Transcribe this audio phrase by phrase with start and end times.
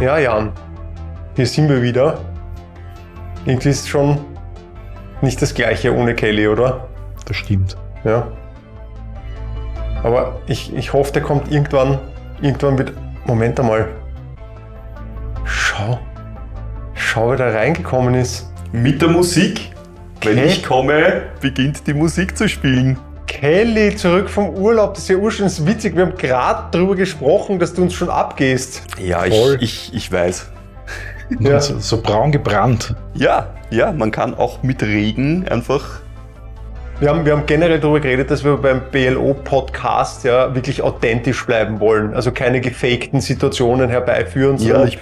[0.00, 0.52] Ja, Jan,
[1.36, 2.18] hier sind wir wieder.
[3.44, 4.18] Irgendwie ist schon
[5.20, 6.88] nicht das Gleiche ohne Kelly, oder?
[7.26, 7.76] Das stimmt.
[8.04, 8.26] Ja.
[10.02, 11.98] Aber ich, ich hoffe, der kommt irgendwann,
[12.40, 12.94] irgendwann mit.
[13.26, 13.88] Moment einmal.
[15.44, 15.98] Schau.
[16.94, 18.50] Schau, wer da reingekommen ist.
[18.72, 19.72] Mit der Musik.
[20.22, 22.98] Wenn ich komme, beginnt die Musik zu spielen.
[23.30, 24.94] Kelly, zurück vom Urlaub.
[24.94, 25.94] Das ist ja ursprünglich witzig.
[25.96, 28.82] Wir haben gerade darüber gesprochen, dass du uns schon abgehst.
[28.98, 29.56] Ja, Voll.
[29.60, 30.48] ich, ich, ich weiß.
[31.38, 31.60] Ja.
[31.60, 32.96] So, so braun gebrannt.
[33.14, 36.00] Ja, ja, man kann auch mit Regen einfach.
[36.98, 41.78] Wir haben, wir haben generell darüber geredet, dass wir beim BLO-Podcast ja wirklich authentisch bleiben
[41.78, 42.14] wollen.
[42.14, 44.98] Also keine gefakten Situationen herbeiführen, Ja, sondern ich-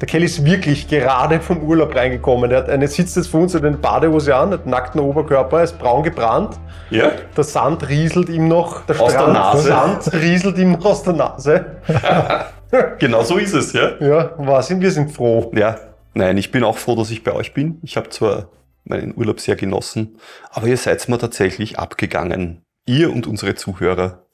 [0.00, 2.50] der Kelly ist wirklich gerade vom Urlaub reingekommen.
[2.50, 5.78] Er hat eine, sitzt jetzt vor uns in den Badehose an, hat nackten Oberkörper, ist
[5.78, 6.58] braun gebrannt.
[6.90, 9.68] Ja, Der Sand rieselt ihm noch, der Aus der Nase.
[9.68, 11.64] Sand rieselt ihm noch aus der Nase.
[12.98, 13.92] genau so ist es, ja.
[14.00, 15.50] Ja, was sind wir sind froh.
[15.54, 15.76] Ja,
[16.14, 17.78] nein, ich bin auch froh, dass ich bei euch bin.
[17.82, 18.50] Ich habe zwar
[18.84, 20.18] meinen Urlaub sehr genossen,
[20.52, 22.62] aber ihr seid mir tatsächlich abgegangen.
[22.86, 24.25] Ihr und unsere Zuhörer.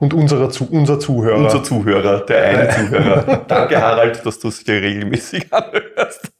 [0.00, 1.36] Und unserer, Zu- unser Zuhörer.
[1.38, 3.44] Unser Zuhörer, der eine Zuhörer.
[3.48, 6.30] Danke, Harald, dass du es dir regelmäßig anhörst.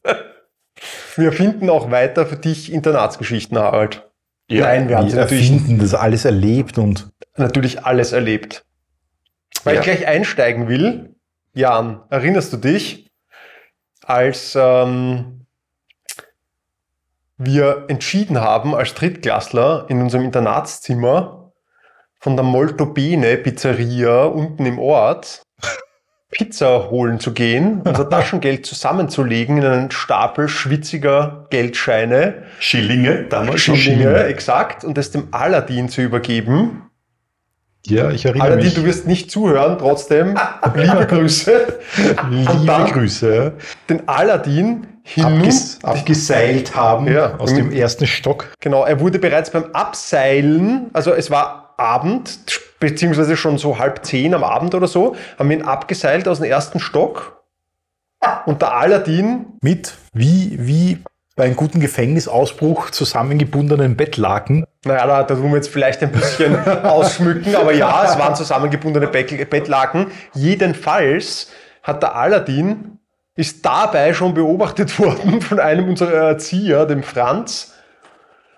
[1.17, 4.09] wir finden auch weiter für dich Internatsgeschichten, Harald.
[4.51, 8.65] Nein, wir haben sie natürlich erfinden das alles erlebt und natürlich alles erlebt.
[9.65, 9.81] Weil Ja.
[9.81, 11.17] ich gleich einsteigen will,
[11.53, 13.11] Jan, erinnerst du dich,
[14.05, 15.47] als ähm,
[17.37, 21.38] wir entschieden haben, als Drittklässler in unserem Internatszimmer
[22.21, 25.43] von der Molto Bene Pizzeria unten im Ort
[26.31, 33.77] Pizza holen zu gehen, unser Taschengeld zusammenzulegen in einen Stapel schwitziger Geldscheine, Schillinge, damals schon.
[33.77, 36.83] Schillinge, exakt, und es dem Aladdin zu übergeben.
[37.87, 38.75] ja, ich erinnere Aladdin, mich.
[38.75, 40.37] du wirst nicht zuhören, trotzdem
[40.75, 41.79] liebe Grüße.
[42.29, 43.53] Liebe Grüße.
[43.89, 44.87] Den Aladdin.
[45.23, 47.37] Abges abgeseilt haben Ja.
[47.39, 48.53] aus dem ersten Stock.
[48.61, 54.35] Genau, er wurde bereits beim Abseilen, also es war Abend, beziehungsweise schon so halb zehn
[54.35, 57.43] am Abend oder so, haben wir ihn abgeseilt aus dem ersten Stock.
[58.47, 60.99] Und der Aladdin, Mit, wie, wie
[61.37, 64.67] bei einem guten Gefängnisausbruch, zusammengebundenen Bettlaken.
[64.85, 69.07] naja, da, da tun wir jetzt vielleicht ein bisschen ausschmücken, aber ja, es waren zusammengebundene
[69.07, 70.09] Bettlaken.
[70.35, 71.53] Jedenfalls
[71.85, 72.99] hat der Aladdin,
[73.37, 77.75] ist dabei schon beobachtet worden von einem unserer Erzieher, dem Franz.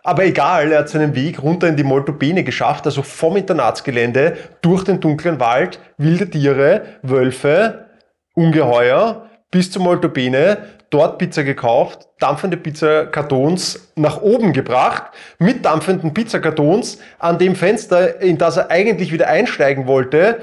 [0.03, 4.85] Aber egal, er hat seinen Weg runter in die Moltobene geschafft, also vom Internatsgelände durch
[4.85, 7.87] den dunklen Wald, wilde Tiere, Wölfe,
[8.35, 10.59] Ungeheuer bis zur Moltobene,
[10.91, 18.39] dort Pizza gekauft, dampfende Pizzakartons nach oben gebracht, mit dampfenden Pizzakartons an dem Fenster, in
[18.39, 20.41] das er eigentlich wieder einsteigen wollte,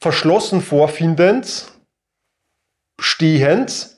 [0.00, 1.72] verschlossen vorfindend,
[3.00, 3.95] stehend,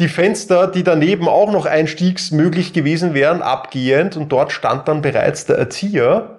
[0.00, 4.16] die Fenster, die daneben auch noch einstiegsmöglich gewesen wären, abgehend.
[4.16, 6.33] Und dort stand dann bereits der Erzieher,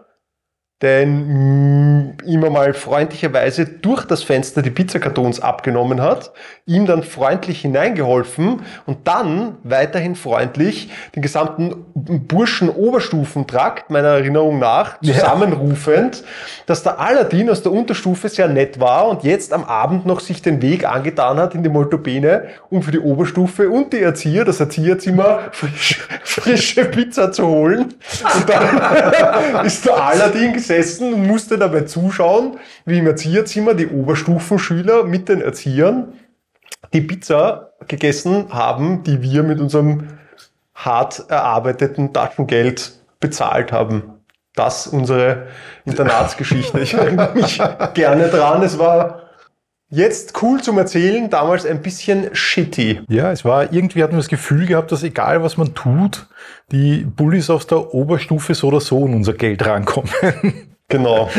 [0.81, 6.33] der ihn, mm, ihm einmal freundlicherweise durch das Fenster die Pizzakartons abgenommen hat,
[6.65, 14.99] ihm dann freundlich hineingeholfen und dann weiterhin freundlich den gesamten Burschen Oberstufentrakt meiner Erinnerung nach
[15.01, 16.25] zusammenrufend,
[16.65, 20.41] dass der Aladdin aus der Unterstufe sehr nett war und jetzt am Abend noch sich
[20.41, 24.59] den Weg angetan hat in die Moltobene, um für die Oberstufe und die Erzieher, das
[24.59, 27.93] Erzieherzimmer, frisch, frische Pizza zu holen.
[28.35, 35.03] Und dann ist der Aladdin gesessen und musste dabei zuschauen, wie im Erzieherzimmer die Oberstufenschüler
[35.03, 36.13] mit den Erziehern
[36.93, 40.07] die Pizza gegessen haben, die wir mit unserem
[40.73, 44.03] hart erarbeiteten Taschengeld bezahlt haben.
[44.55, 45.47] Das unsere
[45.83, 46.79] Internatsgeschichte.
[46.79, 47.61] Ich erinnere mich
[47.93, 48.63] gerne dran.
[48.63, 49.24] Es war
[49.95, 53.01] jetzt cool zum Erzählen, damals ein bisschen shitty.
[53.07, 56.27] Ja, es war, irgendwie hat man das Gefühl gehabt, dass egal was man tut,
[56.71, 60.11] die Bullies aus der Oberstufe so oder so in unser Geld rankommen.
[60.87, 61.31] Genau.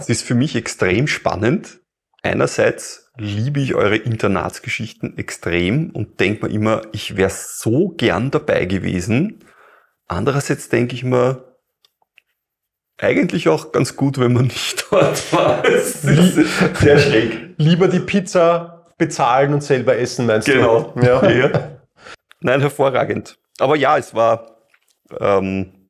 [0.00, 1.78] Es ist für mich extrem spannend.
[2.24, 8.64] Einerseits liebe ich eure Internatsgeschichten extrem und denke mir immer, ich wäre so gern dabei
[8.64, 9.44] gewesen.
[10.08, 11.52] Andererseits denke ich mir,
[13.02, 15.64] eigentlich auch ganz gut, wenn man nicht dort war.
[15.72, 16.38] Es ist
[16.80, 17.51] sehr schräg.
[17.62, 20.92] Lieber die Pizza bezahlen und selber essen, meinst Genau.
[20.94, 21.00] du?
[21.00, 21.22] Ja.
[21.30, 21.70] Ja.
[22.40, 23.38] Nein, hervorragend.
[23.60, 24.56] Aber ja, es war
[25.20, 25.88] ähm,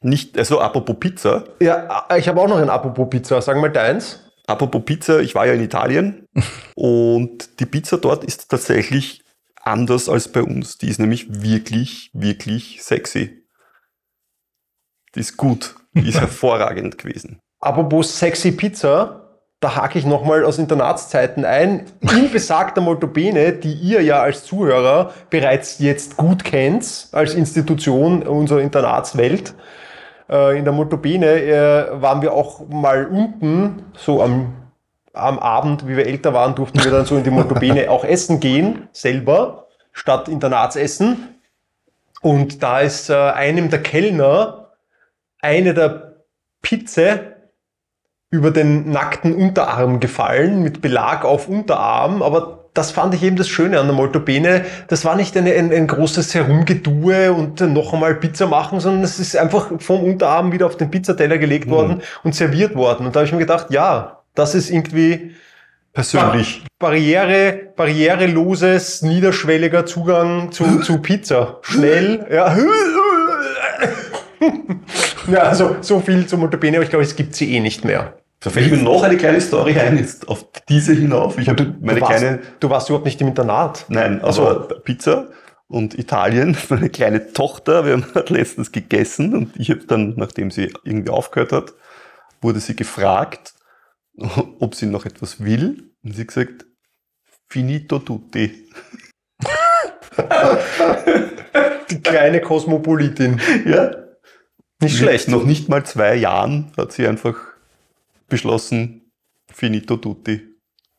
[0.00, 3.42] nicht, also apropos Pizza, ja, ich habe auch noch ein Apropos Pizza.
[3.42, 4.24] Sag mal deins.
[4.46, 6.26] Apropos Pizza, ich war ja in Italien
[6.74, 9.22] und die Pizza dort ist tatsächlich
[9.62, 10.78] anders als bei uns.
[10.78, 13.44] Die ist nämlich wirklich, wirklich sexy.
[15.14, 15.74] Die ist gut.
[15.92, 17.40] Die ist hervorragend gewesen.
[17.60, 19.27] Apropos sexy Pizza.
[19.60, 25.12] Da hake ich nochmal aus Internatszeiten ein, in besagter Moltobene, die ihr ja als Zuhörer
[25.30, 29.54] bereits jetzt gut kennt, als Institution unserer Internatswelt.
[30.30, 34.54] Äh, in der Moltobene äh, waren wir auch mal unten, so am,
[35.12, 38.38] am Abend, wie wir älter waren, durften wir dann so in die Moltobene auch essen
[38.38, 41.34] gehen, selber, statt Internatsessen.
[42.20, 44.70] Und da ist äh, einem der Kellner
[45.40, 46.22] eine der
[46.62, 47.37] Pizze
[48.30, 53.48] über den nackten Unterarm gefallen, mit Belag auf Unterarm, aber das fand ich eben das
[53.48, 54.64] Schöne an der Moltobene.
[54.86, 59.18] Das war nicht eine, ein, ein großes Herumgedue und noch einmal Pizza machen, sondern es
[59.18, 61.70] ist einfach vom Unterarm wieder auf den Pizzateller gelegt Mhm.
[61.70, 63.06] worden und serviert worden.
[63.06, 65.32] Und da habe ich mir gedacht, ja, das ist irgendwie
[65.92, 66.64] Persönlich.
[66.78, 71.58] Barriere, barriereloses, niederschwelliger Zugang zu, zu Pizza.
[71.62, 72.56] Schnell, ja.
[75.30, 78.14] Ja, also so viel zum Moltobene, aber ich glaube, es gibt sie eh nicht mehr.
[78.40, 81.38] Da fällt mir noch eine kleine Story ein, jetzt auf diese hinauf.
[81.38, 83.84] Ich habe meine du, warst, kleine, du warst überhaupt nicht im Internat.
[83.88, 84.46] nein, so.
[84.46, 85.28] aber Pizza
[85.66, 90.72] und Italien, meine kleine Tochter, wir haben letztens gegessen und ich habe dann, nachdem sie
[90.84, 91.74] irgendwie aufgehört hat,
[92.40, 93.54] wurde sie gefragt,
[94.60, 95.90] ob sie noch etwas will.
[96.04, 96.66] Und sie hat gesagt,
[97.48, 98.68] finito tutti.
[101.90, 103.40] Die kleine Kosmopolitin.
[103.66, 103.90] Ja,
[104.80, 105.28] Nicht schlecht.
[105.28, 107.34] Noch nicht mal zwei Jahren hat sie einfach
[108.28, 109.10] beschlossen,
[109.52, 110.42] finito tutti.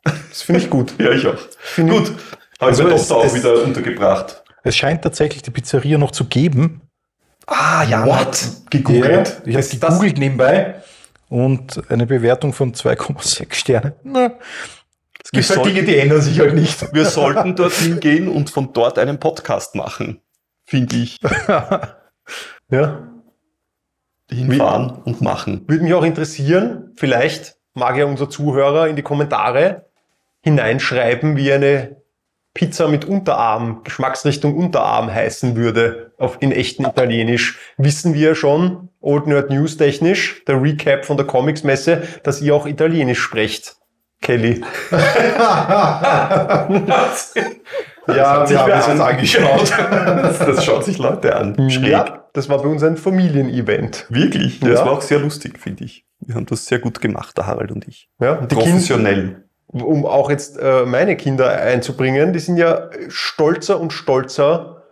[0.04, 0.94] Das finde ich gut.
[1.00, 1.38] Ja, ich auch.
[1.60, 4.44] Finde Gut, habe ich Also meine es- Tochter auch wieder untergebracht.
[4.64, 6.81] Es scheint tatsächlich die Pizzeria noch zu geben.
[7.48, 8.40] Ah, ja, What?
[8.70, 9.42] gegoogelt.
[9.46, 10.84] Ich habe Das- das- gegoogelt nebenbei
[11.30, 13.96] und eine Bewertung von 2,6 Sterne.
[14.04, 14.34] Na,
[15.24, 16.94] Es gibt halt Dinge, die ändern sich halt nicht.
[16.94, 20.22] Wir sollten dorthin gehen und von dort einen Podcast machen.
[20.66, 21.18] Finde ich.
[22.72, 23.09] Ja.
[24.31, 25.66] Hinfahren und machen.
[25.68, 29.86] Würde mich auch interessieren, vielleicht mag ja unser Zuhörer in die Kommentare
[30.42, 31.98] hineinschreiben, wie eine
[32.54, 37.60] Pizza mit Unterarm, Geschmacksrichtung Unterarm heißen würde, auf, in echten Italienisch.
[37.78, 42.66] Wissen wir schon, Old Nerd News technisch, der Recap von der Comics-Messe, dass ihr auch
[42.66, 43.78] Italienisch sprecht.
[44.22, 44.62] Kelly.
[48.16, 49.72] Ja, wir haben es uns angeschaut.
[49.72, 51.70] Das, das schaut sich Leute an.
[51.70, 51.92] Schräg.
[51.92, 54.06] Ja, das war bei uns ein Familienevent.
[54.10, 54.60] Wirklich.
[54.62, 54.86] Das Ja.
[54.86, 56.06] war auch sehr lustig, finde ich.
[56.22, 58.10] Wir haben das sehr gut gemacht, der Harald und ich.
[58.20, 59.44] Ja, die Kinder, Professionell.
[59.72, 64.84] um auch jetzt äh, meine Kinder einzubringen, die sind ja stolzer und stolzer,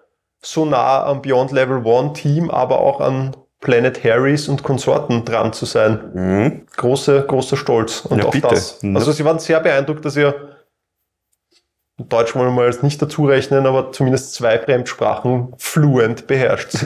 [0.42, 5.52] so nah am Beyond Level One Team, aber auch an Planet Harris und Konsorten dran
[5.52, 6.00] zu sein.
[6.14, 6.62] Mhm.
[6.78, 8.02] Große, großer Stolz.
[8.02, 8.48] Und Ja, auch bitte.
[8.50, 8.80] das.
[8.94, 10.36] Also sie waren sehr beeindruckt, dass ihr
[12.00, 16.72] Deutsch wollen wir mal jetzt nicht dazu rechnen, aber zumindest zwei Fremdsprachen fluent beherrscht.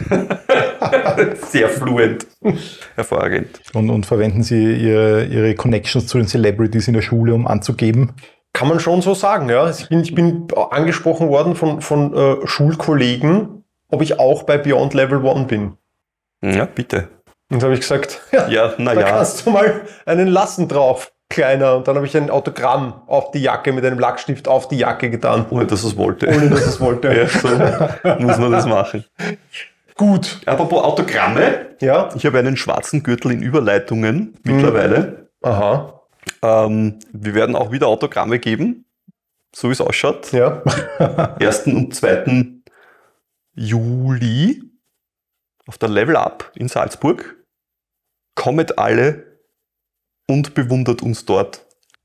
[1.50, 2.26] Sehr fluent.
[2.96, 3.60] Hervorragend.
[3.74, 8.14] und, und verwenden Sie Ihre, Ihre Connections zu den Celebrities in der Schule, um anzugeben?
[8.54, 9.70] Kann man schon so sagen, ja.
[9.70, 14.94] Ich bin, ich bin angesprochen worden von, von äh, Schulkollegen, ob ich auch bei Beyond
[14.94, 15.74] Level One bin.
[16.42, 17.10] Ja, bitte.
[17.52, 19.04] Und da habe ich gesagt, ja, Ja, da naja.
[19.10, 21.76] kannst du mal einen Lassen drauf, kleiner.
[21.78, 25.10] Und dann habe ich ein Autogramm auf die Jacke mit einem Lackstift auf die Jacke
[25.10, 26.28] getan, Ohne dass es wollte.
[26.28, 27.12] ohne dass es wollte.
[27.12, 29.04] Ja, so muss man das machen.
[29.96, 30.42] Gut.
[30.46, 31.76] Apropos Autogramme.
[31.80, 32.10] Ja.
[32.16, 35.30] Ich habe einen schwarzen Gürtel in Überleitungen mittlerweile.
[35.42, 36.02] Aha.
[36.44, 38.86] Ähm, wir werden auch wieder Autogramme geben,
[39.56, 40.32] so wie es ausschaut.
[40.32, 40.62] Ja.
[41.40, 41.66] 1.
[41.68, 42.46] und 2.
[43.56, 44.64] Juli
[45.68, 47.38] auf der Level Up in Salzburg.
[48.36, 49.31] Kommet alle
[50.32, 51.62] und bewundert uns dort.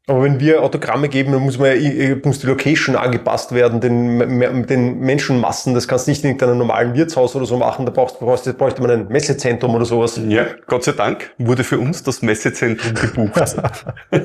[0.09, 3.81] Aber wenn wir Autogramme geben, dann muss, man ja, äh, muss die Location angepasst werden,
[3.81, 5.75] den, den Menschenmassen.
[5.75, 7.85] Das kannst du nicht in irgendeinem normalen Wirtshaus oder so machen.
[7.87, 10.21] Da brauchst, brauchst, bräuchte man ein Messezentrum oder sowas.
[10.29, 13.35] Ja, Gott sei Dank wurde für uns das Messezentrum gebucht.
[14.13, 14.21] der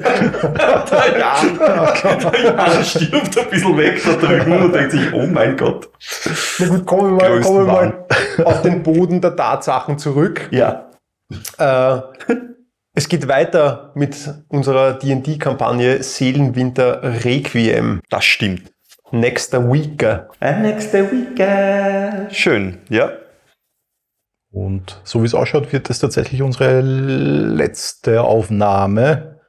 [1.18, 5.90] Jan, der Jan stirbt ein bisschen weg da drüben und denkt sich, oh mein Gott.
[6.60, 8.06] Na gut, kommen wir mal, kommen wir mal
[8.46, 10.48] auf den Boden der Tatsachen zurück.
[10.52, 10.92] Ja.
[11.58, 12.02] Äh,
[12.94, 14.16] es geht weiter mit
[14.50, 18.02] unserer D&D-Kampagne Seelenwinter Requiem.
[18.10, 18.72] Das stimmt.
[19.12, 20.06] Nächster Week.
[20.40, 22.34] Nächste Weekend.
[22.34, 23.12] Schön, ja.
[24.52, 29.40] Und so wie es ausschaut, wird es tatsächlich unsere letzte Aufnahme.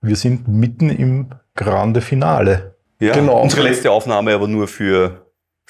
[0.00, 2.76] Wir sind mitten im Grande Finale.
[2.98, 3.12] ja.
[3.14, 3.42] Genau.
[3.42, 5.21] Unsere letzte Aufnahme aber nur für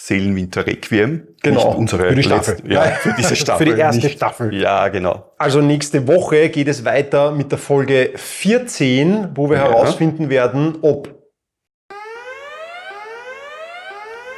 [0.05, 1.29] Seelenwinter Requiem.
[1.43, 1.65] Genau.
[1.69, 2.55] Nicht unsere Für die Staffel.
[2.55, 3.67] letzte- Ja, für diese Staffel.
[3.69, 4.17] Für die erste nicht.
[4.17, 4.53] Staffel.
[4.55, 5.33] Ja, genau.
[5.39, 9.65] Also nächste Woche geht es weiter mit der Folge 14, wo wir Ja.
[9.65, 11.09] herausfinden werden, ob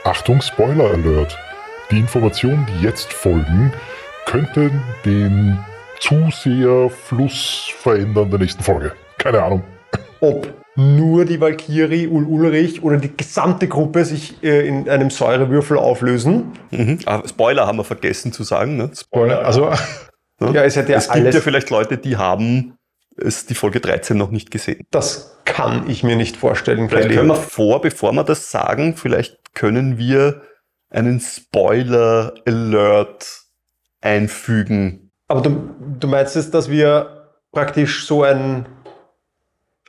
[0.05, 1.39] Achtung, Spoiler Alert.
[1.91, 3.73] Die Informationen, die jetzt folgen,
[4.27, 5.59] könnten den
[6.01, 8.93] Zuseherfluss verändern der nächsten Folge.
[9.19, 9.63] Keine Ahnung.
[10.21, 15.79] ob nur die Valkyrie, Ul Ulrich oder die gesamte Gruppe sich äh, in einem Säurewürfel
[15.79, 16.53] auflösen.
[16.71, 16.99] Mhm.
[17.07, 18.77] Ah, Spoiler haben wir vergessen zu sagen.
[18.77, 18.91] Ne?
[18.95, 19.71] Spoiler, also
[20.41, 22.77] Ja, es hätte ja es gibt ja vielleicht Leute, die haben
[23.17, 24.85] es die Folge 13 noch nicht gesehen.
[24.91, 26.89] das kann ich mir nicht vorstellen.
[26.89, 27.19] Vielleicht Kelly.
[27.19, 30.43] können wir vor, bevor wir das sagen, vielleicht können wir
[30.91, 33.43] einen Spoiler-Alert
[34.01, 35.13] einfügen.
[35.29, 38.67] Aber du, du meinst jetzt, dass wir praktisch so ein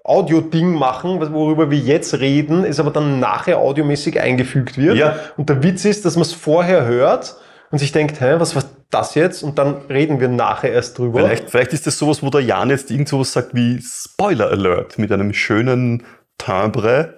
[0.05, 4.95] Audio-Ding machen, worüber wir jetzt reden, ist aber dann nachher audiomäßig eingefügt wird.
[4.95, 5.15] Ja.
[5.35, 7.35] Und der Witz ist, dass man es vorher hört
[7.71, 9.41] und sich denkt, hä, was war das jetzt?
[9.41, 11.19] Und dann reden wir nachher erst drüber.
[11.19, 15.11] Vielleicht, vielleicht ist das sowas, wo der Jan jetzt irgend sowas sagt wie Spoiler-Alert mit
[15.11, 16.03] einem schönen
[16.37, 17.15] Timbre.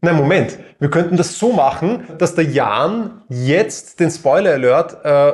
[0.00, 0.56] Nein, Moment.
[0.78, 5.32] Wir könnten das so machen, dass der Jan jetzt den Spoiler-Alert äh,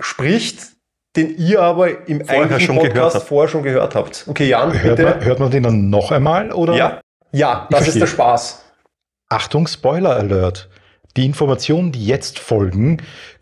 [0.00, 0.79] spricht,
[1.16, 3.26] den ihr aber im Vorher eigentlichen schon gehört Podcast habt.
[3.28, 4.24] vorher schon gehört habt.
[4.28, 5.10] Okay, Jan, hört bitte.
[5.10, 6.52] man, hört man den dann noch einmal?
[6.52, 6.74] Oder?
[6.74, 7.00] Ja,
[7.32, 8.64] Ja, das ist der Spaß.
[9.28, 10.68] Achtung, Spoiler Alert.
[11.16, 12.98] Die Informationen, die jetzt folgen,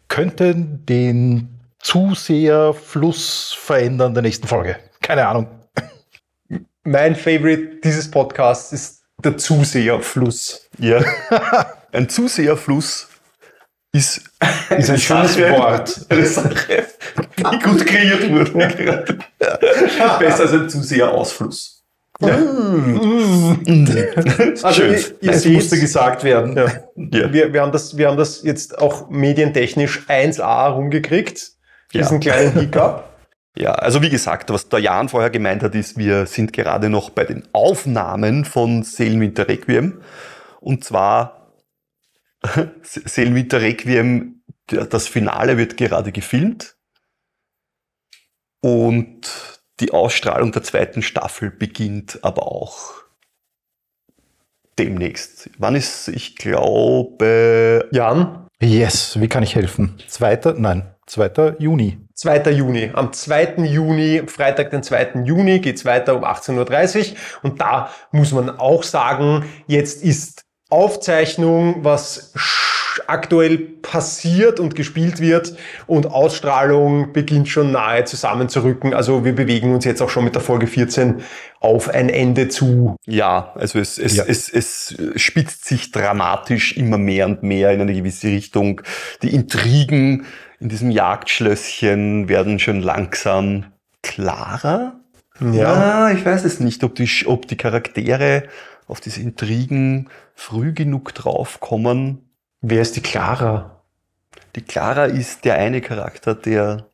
[0.09, 4.77] könnten den Zuseherfluss verändern der nächsten Folge.
[5.03, 5.47] Keine Ahnung.
[6.85, 10.69] Mein Favorite dieses Podcasts ist der Zuseherfluss.
[10.79, 11.03] ja.
[11.93, 13.09] Ein Zuseherfluss
[13.93, 14.23] ist,
[14.77, 16.07] Ist ein schönes Wort.
[16.09, 16.87] Eine Sache,
[17.37, 19.19] die gut kreiert wurde.
[20.19, 21.75] Besser als ein Zuseherausfluss.
[24.61, 24.97] Also Schön.
[25.21, 26.57] ihr, ihr musste gesagt werden.
[26.57, 26.67] Ja.
[27.33, 31.53] wir, wir, haben das, wir haben das jetzt auch medientechnisch 1A rumgekriegt,
[31.93, 32.03] Ja.
[32.03, 33.05] diesen kleinen Hiccup.
[33.57, 37.11] Ja, also wie gesagt, was der Jan vorher gemeint hat, ist, wir sind gerade noch
[37.11, 40.01] bei den Aufnahmen von Seelenwinter Requiem.
[40.61, 41.38] Und zwar
[42.83, 46.77] Seelenwinter Requiem, das Finale wird gerade gefilmt.
[48.61, 49.21] Und
[49.81, 52.95] die Ausstrahlung der zweiten Staffel beginnt aber auch
[54.79, 55.51] demnächst.
[55.59, 59.97] Wann ist, ich glaube, Jan, Yes, wie kann ich helfen?
[60.09, 61.57] Zweiter, nein, 2.
[61.61, 61.99] Juni.
[62.15, 62.51] 2.
[62.51, 62.91] Juni.
[62.93, 63.59] Am 2.
[63.59, 65.23] Juni, Freitag, den 2.
[65.25, 67.17] Juni, geht's weiter um 18.30 Uhr.
[67.43, 72.33] Und da muss man auch sagen, jetzt ist Aufzeichnung, was
[73.07, 75.57] aktuell passiert und gespielt wird
[75.87, 78.93] und Ausstrahlung beginnt schon nahe zusammenzurücken.
[78.93, 81.23] Also wir bewegen uns jetzt auch schon mit der Folge 14
[81.61, 82.97] auf ein Ende zu.
[83.07, 84.25] Ja, also es, es, Ja.
[84.27, 88.83] Es, es spitzt sich dramatisch immer mehr und mehr in eine gewisse Richtung.
[89.23, 90.27] Die Intrigen
[90.61, 93.67] in diesem Jagdschlösschen werden schon langsam
[94.03, 95.01] klarer.
[95.53, 98.45] Ja, ich weiß es nicht, ob die, ob die Charaktere
[98.89, 102.33] auf diese Intrigen früh genug draufkommen.
[102.61, 103.85] Wer ist die Clara?
[104.57, 106.89] Die Clara ist der eine Charakter, der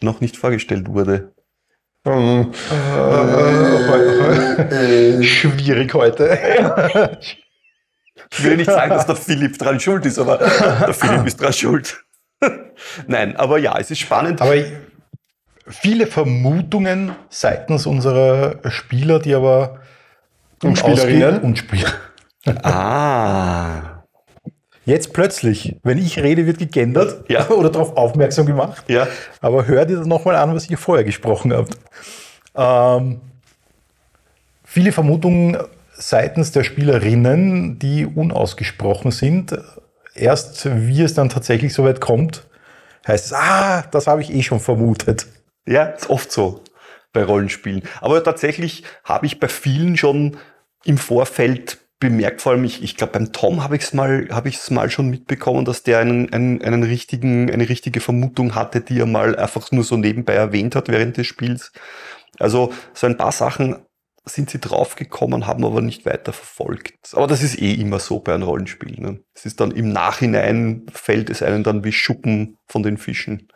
[0.00, 1.32] noch nicht vorgestellt wurde.
[2.04, 2.52] Ähm,
[5.24, 7.18] Schwierig heute.
[8.30, 11.52] Ich will nicht sagen, dass der Philipp dran schuld ist, aber der Philipp ist dran
[11.52, 12.04] schuld.
[13.06, 14.42] Nein, aber ja, es ist spannend.
[14.42, 14.54] Aber
[15.66, 19.80] viele Vermutungen seitens unserer Spieler, die aber
[20.62, 21.40] Und ausgehen- Spielerinnen?
[21.42, 21.90] und Spieler.
[22.62, 24.02] Ah,
[24.86, 27.48] Jetzt plötzlich, wenn ich rede, wird gegendert Ja.
[27.50, 28.84] oder darauf aufmerksam gemacht.
[28.88, 29.06] ja.
[29.42, 31.76] Aber hör dir das nochmal an, was ihr vorher gesprochen habt.
[32.56, 33.20] Ähm,
[34.64, 35.58] viele Vermutungen
[35.92, 39.58] seitens der Spielerinnen, die unausgesprochen sind.
[40.14, 42.46] Erst wie es dann tatsächlich so weit kommt,
[43.06, 45.26] heißt es, ah, das habe ich eh schon vermutet.
[45.66, 46.62] Ja, ist oft so
[47.12, 47.82] bei Rollenspielen.
[48.00, 50.36] Aber tatsächlich habe ich bei vielen schon
[50.84, 54.48] im Vorfeld bemerkt, vor allem ich, ich glaube beim Tom habe ich es mal, habe
[54.48, 58.80] ich es mal schon mitbekommen, dass der einen, einen, einen richtigen, eine richtige Vermutung hatte,
[58.80, 61.72] die er mal einfach nur so nebenbei erwähnt hat während des Spiels.
[62.38, 63.76] Also so ein paar Sachen
[64.24, 66.94] sind sie draufgekommen, haben aber nicht weiter verfolgt.
[67.12, 69.00] Aber das ist eh immer so bei einem Rollenspiel.
[69.00, 69.20] Ne?
[69.34, 73.48] Es ist dann im Nachhinein fällt es einem dann wie Schuppen von den Fischen.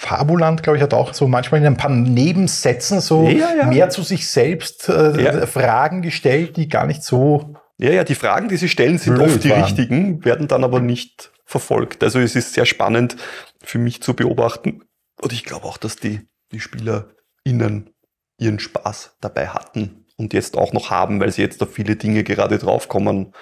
[0.00, 3.66] Fabuland, glaube ich, hat auch so manchmal in ein paar Nebensätzen so Ja, ja.
[3.66, 5.46] mehr zu sich selbst äh, Ja.
[5.46, 7.54] Fragen gestellt, die gar nicht so.
[7.76, 9.62] Ja, ja, die Fragen, die sie stellen, sind oft die waren.
[9.64, 12.02] richtigen, werden dann aber nicht verfolgt.
[12.02, 13.16] Also es ist sehr spannend
[13.62, 14.82] für mich zu beobachten.
[15.20, 17.90] Und ich glaube auch, dass die, die SpielerInnen
[18.38, 22.24] ihren Spaß dabei hatten und jetzt auch noch haben, weil sie jetzt auf viele Dinge
[22.24, 23.34] gerade draufkommen,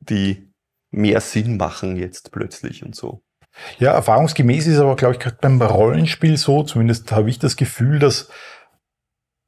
[0.00, 0.50] die
[0.90, 3.23] mehr Sinn machen jetzt plötzlich und so.
[3.78, 7.98] Ja, erfahrungsgemäß ist aber, glaube ich, gerade beim Rollenspiel so, zumindest habe ich das Gefühl,
[7.98, 8.28] dass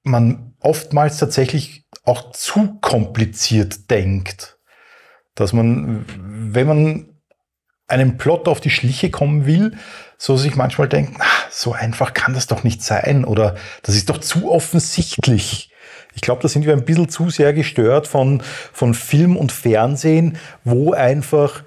[0.03, 4.59] man oftmals tatsächlich auch zu kompliziert denkt.
[5.35, 7.17] Dass man, wenn man
[7.89, 9.77] einem Plot auf die Schliche kommen will,
[10.19, 14.09] so sich manchmal denkt, "Ah, so einfach kann das doch nicht sein oder das ist
[14.09, 15.71] doch zu offensichtlich.
[16.15, 20.39] Ich glaube, da sind wir ein bisschen zu sehr gestört von, von Film und Fernsehen,
[20.65, 21.63] wo einfach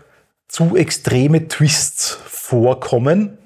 [0.49, 3.37] zu extreme Twists vorkommen,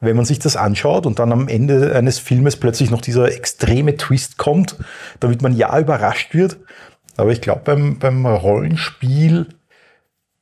[0.00, 3.96] wenn man sich das anschaut und dann am Ende eines Filmes plötzlich noch dieser extreme
[3.96, 4.76] Twist kommt,
[5.20, 6.56] damit man ja überrascht wird.
[7.16, 9.46] Aber ich glaube, beim, beim Rollenspiel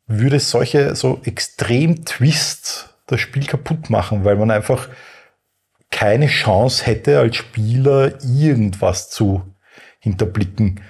[0.07, 4.89] würde solche so extrem Twists das Spiel kaputt machen, weil man einfach
[5.91, 9.43] keine Chance hätte, als Spieler irgendwas zu
[9.99, 10.81] hinterblicken.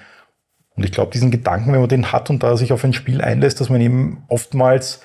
[0.81, 3.21] Und ich glaube, diesen Gedanken, wenn man den hat und da sich auf ein Spiel
[3.21, 5.01] einlässt, dass man eben oftmals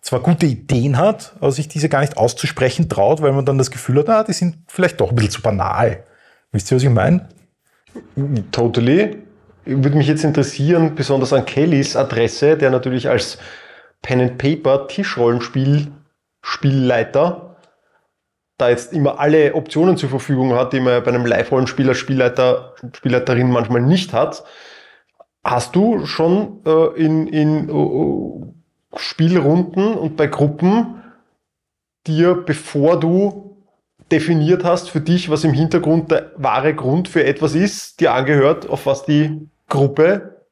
[0.00, 3.72] zwar gute Ideen hat, aber sich diese gar nicht auszusprechen traut, weil man dann das
[3.72, 6.04] Gefühl hat, ah, die sind vielleicht doch ein bisschen zu banal.
[6.52, 7.28] Wisst ihr, was ich meine?
[8.52, 9.16] Totally.
[9.64, 13.38] Würde mich jetzt interessieren, besonders an Kellys Adresse, der natürlich als
[14.02, 15.88] Pen and Paper Tischrollenspiel
[16.40, 17.56] Spielleiter
[18.58, 23.50] da jetzt immer alle Optionen zur Verfügung hat, die man bei einem Live-Rollenspieler, Spielleiter, Spielleiterin
[23.50, 24.44] manchmal nicht hat.
[25.48, 28.52] Hast du schon äh, in, in uh,
[28.96, 31.02] Spielrunden und bei Gruppen
[32.04, 33.64] dir, bevor du
[34.10, 38.68] definiert hast für dich, was im Hintergrund der wahre Grund für etwas ist, dir angehört,
[38.68, 40.44] auf was die Gruppe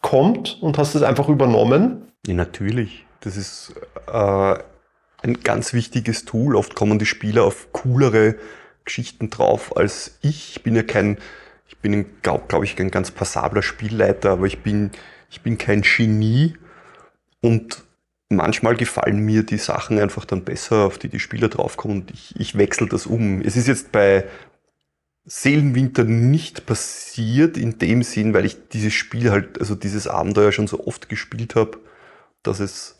[0.00, 2.10] kommt und hast es einfach übernommen?
[2.26, 3.04] Ja, natürlich.
[3.20, 3.74] Das ist
[4.10, 4.54] äh,
[5.22, 6.56] ein ganz wichtiges Tool.
[6.56, 8.36] Oft kommen die Spieler auf coolere
[8.86, 10.56] Geschichten drauf als ich.
[10.56, 11.18] Ich bin ja kein,
[11.68, 14.90] ich bin, glaube glaub ich, ein ganz passabler Spielleiter, aber ich bin,
[15.30, 16.54] ich bin kein Genie
[17.40, 17.82] und
[18.28, 22.34] manchmal gefallen mir die Sachen einfach dann besser, auf die die Spieler draufkommen und ich,
[22.38, 23.40] ich wechsle das um.
[23.40, 24.24] Es ist jetzt bei
[25.24, 30.68] Seelenwinter nicht passiert in dem Sinn, weil ich dieses Spiel halt, also dieses Abenteuer schon
[30.68, 31.78] so oft gespielt habe,
[32.42, 32.96] dass es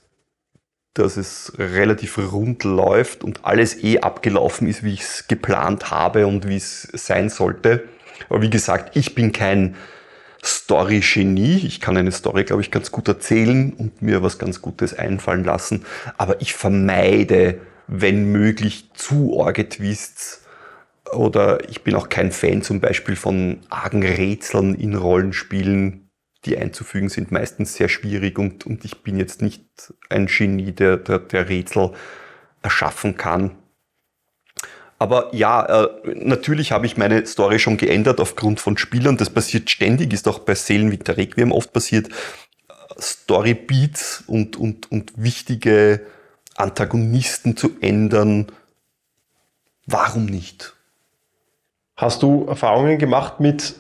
[0.94, 6.26] dass es relativ rund läuft und alles eh abgelaufen ist, wie ich es geplant habe
[6.26, 7.87] und wie es sein sollte.
[8.29, 9.76] Aber wie gesagt, ich bin kein
[10.44, 11.66] Story-Genie.
[11.66, 15.44] Ich kann eine Story, glaube ich, ganz gut erzählen und mir was ganz Gutes einfallen
[15.44, 15.85] lassen.
[16.16, 20.42] Aber ich vermeide, wenn möglich, zu arge Twists.
[21.12, 26.11] Oder ich bin auch kein Fan zum Beispiel von argen Rätseln in Rollenspielen,
[26.44, 29.64] die einzufügen sind meistens sehr schwierig und, und ich bin jetzt nicht
[30.09, 31.92] ein Genie, der, der, der Rätsel
[32.62, 33.52] erschaffen kann.
[34.98, 39.16] Aber ja, äh, natürlich habe ich meine Story schon geändert aufgrund von Spielern.
[39.16, 42.09] Das passiert ständig, ist auch bei Seelen wie der Requiem oft passiert.
[42.98, 46.00] Storybeats und, und, und wichtige
[46.56, 48.46] Antagonisten zu ändern.
[49.87, 50.74] Warum nicht?
[51.96, 53.74] Hast du Erfahrungen gemacht mit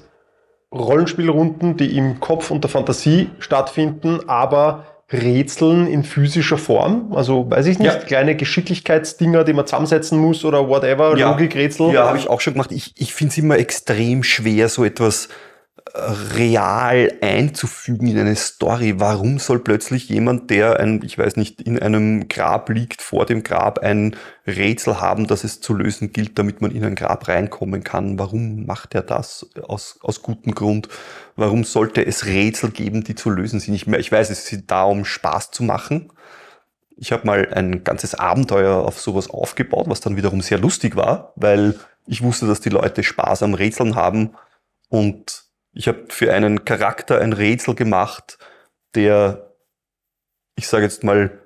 [0.72, 7.12] Rollenspielrunden, die im Kopf und der Fantasie stattfinden, aber Rätseln in physischer Form.
[7.12, 7.98] Also weiß ich nicht, ja.
[7.98, 11.30] kleine Geschicklichkeitsdinger, die man zusammensetzen muss oder whatever, ja.
[11.30, 11.92] Logikrätsel.
[11.92, 12.72] Ja, habe ich auch schon gemacht.
[12.72, 15.28] Ich, ich finde es immer extrem schwer, so etwas
[16.34, 18.94] real einzufügen in eine Story.
[18.98, 23.42] Warum soll plötzlich jemand, der ein, ich weiß nicht, in einem Grab liegt, vor dem
[23.42, 24.14] Grab ein
[24.46, 28.18] Rätsel haben, das es zu lösen gilt, damit man in ein Grab reinkommen kann?
[28.18, 30.88] Warum macht er das aus, aus gutem Grund?
[31.34, 33.74] Warum sollte es Rätsel geben, die zu lösen sind?
[33.74, 36.12] Ich, ich weiß, es ist da, um Spaß zu machen.
[36.96, 41.32] Ich habe mal ein ganzes Abenteuer auf sowas aufgebaut, was dann wiederum sehr lustig war,
[41.36, 44.30] weil ich wusste, dass die Leute Spaß am Rätseln haben
[44.88, 45.45] und
[45.76, 48.38] ich habe für einen Charakter ein Rätsel gemacht,
[48.94, 49.52] der,
[50.56, 51.38] ich sage jetzt mal,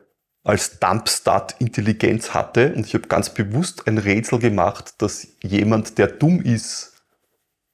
[0.45, 2.73] als Dumpstart Intelligenz hatte.
[2.75, 7.03] Und ich habe ganz bewusst ein Rätsel gemacht, das jemand, der dumm ist,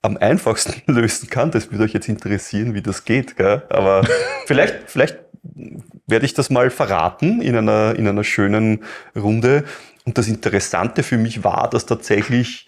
[0.00, 1.50] am einfachsten lösen kann.
[1.50, 3.36] Das würde euch jetzt interessieren, wie das geht.
[3.36, 3.62] Gell?
[3.68, 4.06] Aber
[4.46, 5.18] vielleicht, vielleicht
[6.06, 8.82] werde ich das mal verraten in einer, in einer schönen
[9.14, 9.64] Runde.
[10.06, 12.66] Und das Interessante für mich war, dass tatsächlich,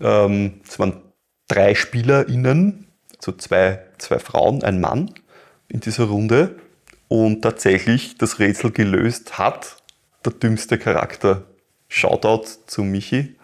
[0.00, 1.02] ähm, es waren
[1.46, 2.89] drei SpielerInnen,
[3.22, 5.12] so zwei, zwei Frauen, ein Mann
[5.68, 6.56] in dieser Runde
[7.08, 9.76] und tatsächlich das Rätsel gelöst hat
[10.24, 11.44] der dümmste Charakter.
[11.88, 13.36] Shoutout zu Michi.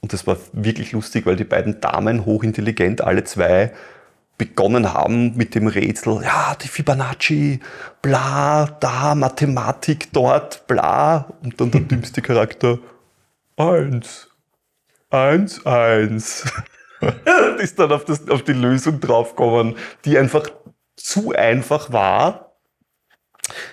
[0.00, 3.72] Und das war wirklich lustig, weil die beiden Damen, hochintelligent, alle zwei,
[4.38, 7.60] begonnen haben mit dem Rätsel, ja, die Fibonacci,
[8.00, 11.34] bla, da, Mathematik, dort, bla.
[11.42, 12.78] Und dann der dümmste Charakter,
[13.58, 14.28] eins,
[15.10, 16.50] eins, eins.
[17.00, 20.48] und ist dann auf, das, auf die Lösung draufgekommen, die einfach
[20.96, 22.56] zu einfach war.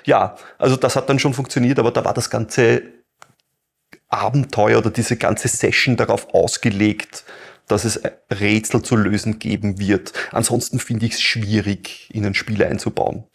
[0.05, 2.83] Ja, also das hat dann schon funktioniert, aber da war das ganze
[4.09, 7.25] Abenteuer oder diese ganze Session darauf ausgelegt,
[7.67, 10.13] dass es Rätsel zu lösen geben wird.
[10.31, 13.25] Ansonsten finde ich es schwierig, in ein Spiel einzubauen.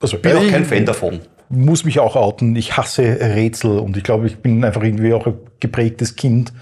[0.00, 1.20] Also bin auch kein Fan davon.
[1.48, 2.56] Muss mich auch outen.
[2.56, 6.52] Ich hasse Rätsel und ich glaube, ich bin einfach irgendwie auch ein geprägtes Kind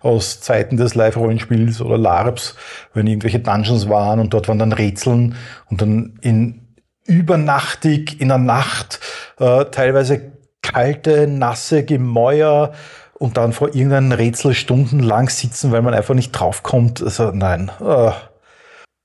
[0.00, 2.56] aus Zeiten des Live-Rollenspiels oder LARPs,
[2.92, 5.36] wenn irgendwelche Dungeons waren und dort waren dann Rätseln
[5.70, 6.60] und dann in
[7.06, 9.00] übernachtig in der Nacht,
[9.38, 12.72] äh, teilweise kalte, nasse Gemäuer
[13.14, 17.02] und dann vor irgendeinem Rätsel stundenlang sitzen, weil man einfach nicht draufkommt.
[17.02, 17.70] Also nein.
[17.80, 18.10] Äh.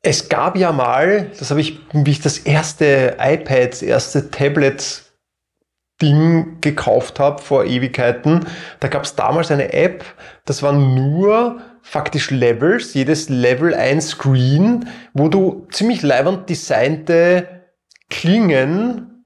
[0.01, 5.03] Es gab ja mal, das habe ich, wie ich das erste iPad, das erste Tablet
[6.01, 8.45] Ding gekauft habe vor Ewigkeiten.
[8.79, 10.03] Da gab es damals eine App,
[10.45, 17.47] das waren nur faktisch Levels, jedes Level ein Screen, wo du ziemlich leibend designte
[18.09, 19.25] Klingen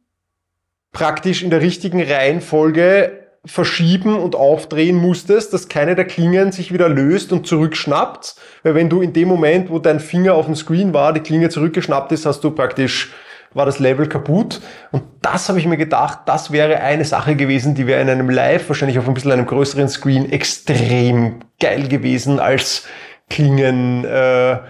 [0.92, 6.88] praktisch in der richtigen Reihenfolge verschieben und aufdrehen musstest, dass keine der Klingen sich wieder
[6.88, 8.36] löst und zurückschnappt.
[8.64, 11.50] Weil wenn du in dem Moment, wo dein Finger auf dem Screen war, die Klinge
[11.50, 13.12] zurückgeschnappt ist, hast du praktisch,
[13.54, 14.62] war das Level kaputt.
[14.92, 18.30] Und das habe ich mir gedacht, das wäre eine Sache gewesen, die wäre in einem
[18.30, 22.86] Live, wahrscheinlich auf ein bisschen einem größeren Screen, extrem geil gewesen als
[23.30, 24.68] Klingenfalle.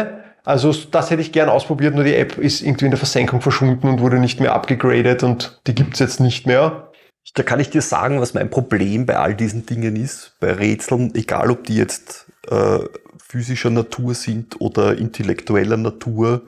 [0.00, 0.06] Äh,
[0.44, 3.88] also das hätte ich gern ausprobiert, nur die App ist irgendwie in der Versenkung verschwunden
[3.88, 6.92] und wurde nicht mehr abgegradet und die gibt's jetzt nicht mehr.
[7.34, 11.12] Da kann ich dir sagen, was mein Problem bei all diesen Dingen ist, bei Rätseln,
[11.16, 12.78] egal ob die jetzt äh,
[13.18, 16.42] physischer Natur sind oder intellektueller Natur.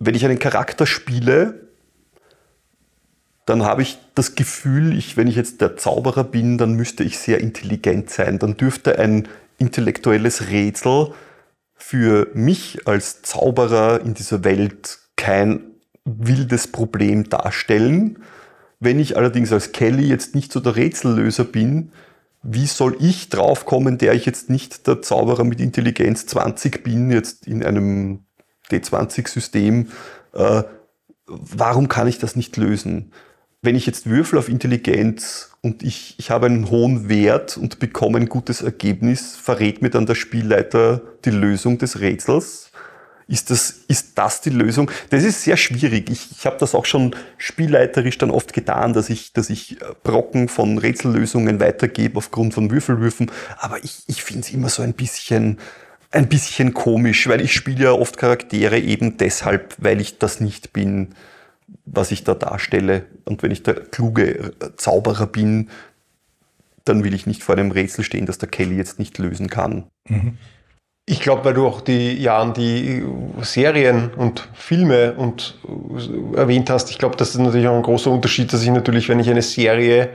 [0.00, 1.68] Wenn ich einen Charakter spiele,
[3.46, 7.18] dann habe ich das Gefühl, ich, wenn ich jetzt der Zauberer bin, dann müsste ich
[7.18, 8.38] sehr intelligent sein.
[8.38, 11.12] Dann dürfte ein intellektuelles Rätsel
[11.76, 15.62] für mich als Zauberer in dieser Welt kein
[16.04, 18.22] wildes Problem darstellen.
[18.78, 21.92] Wenn ich allerdings als Kelly jetzt nicht so der Rätsellöser bin,
[22.42, 27.46] wie soll ich draufkommen, der ich jetzt nicht der Zauberer mit Intelligenz 20 bin, jetzt
[27.46, 28.24] in einem
[28.70, 29.88] D20-System?
[30.32, 30.62] Äh,
[31.26, 33.12] warum kann ich das nicht lösen?
[33.62, 38.18] Wenn ich jetzt würfel auf Intelligenz und ich, ich habe einen hohen Wert und bekomme
[38.18, 42.70] ein gutes Ergebnis, verrät mir dann der Spielleiter die Lösung des Rätsels.
[43.30, 44.90] Ist das, ist das die Lösung?
[45.10, 46.10] Das ist sehr schwierig.
[46.10, 50.48] Ich, ich habe das auch schon spielleiterisch dann oft getan, dass ich, dass ich Brocken
[50.48, 53.30] von Rätsellösungen weitergebe aufgrund von Würfelwürfen.
[53.58, 55.58] Aber ich, ich finde es immer so ein bisschen,
[56.10, 60.72] ein bisschen komisch, weil ich spiele ja oft Charaktere eben deshalb, weil ich das nicht
[60.72, 61.14] bin
[61.84, 63.04] was ich da darstelle.
[63.24, 65.68] Und wenn ich der kluge Zauberer bin,
[66.84, 69.84] dann will ich nicht vor einem Rätsel stehen, das der Kelly jetzt nicht lösen kann.
[70.08, 70.38] Mhm.
[71.06, 73.04] Ich glaube, weil du auch die Jahren die
[73.40, 75.58] Serien und Filme und
[76.36, 79.18] erwähnt hast, ich glaube, das ist natürlich auch ein großer Unterschied, dass ich natürlich, wenn
[79.18, 80.10] ich eine Serie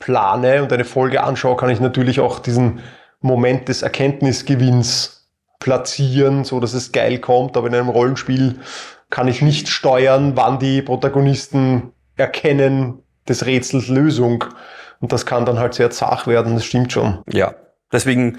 [0.00, 2.80] plane und eine Folge anschaue, kann ich natürlich auch diesen
[3.20, 5.28] Moment des Erkenntnisgewinns
[5.60, 7.56] platzieren, so dass es geil kommt.
[7.56, 8.60] Aber in einem Rollenspiel
[9.10, 14.44] kann ich nicht steuern, wann die Protagonisten erkennen des Rätsels Lösung.
[15.00, 17.22] Und das kann dann halt sehr zach werden, das stimmt schon.
[17.30, 17.54] Ja,
[17.92, 18.38] deswegen,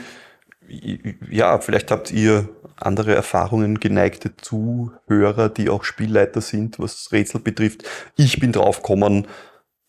[1.30, 7.84] ja, vielleicht habt ihr andere Erfahrungen, geneigte Zuhörer, die auch Spielleiter sind, was Rätsel betrifft.
[8.16, 9.28] Ich bin draufgekommen,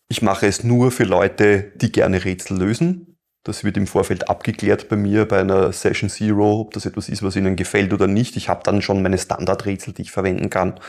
[0.07, 3.10] ich mache es nur für Leute, die gerne Rätsel lösen.
[3.43, 7.23] Das wird im Vorfeld abgeklärt bei mir bei einer Session Zero, ob das etwas ist,
[7.23, 8.35] was Ihnen gefällt oder nicht.
[8.37, 10.79] Ich habe dann schon meine Standardrätsel, die ich verwenden kann.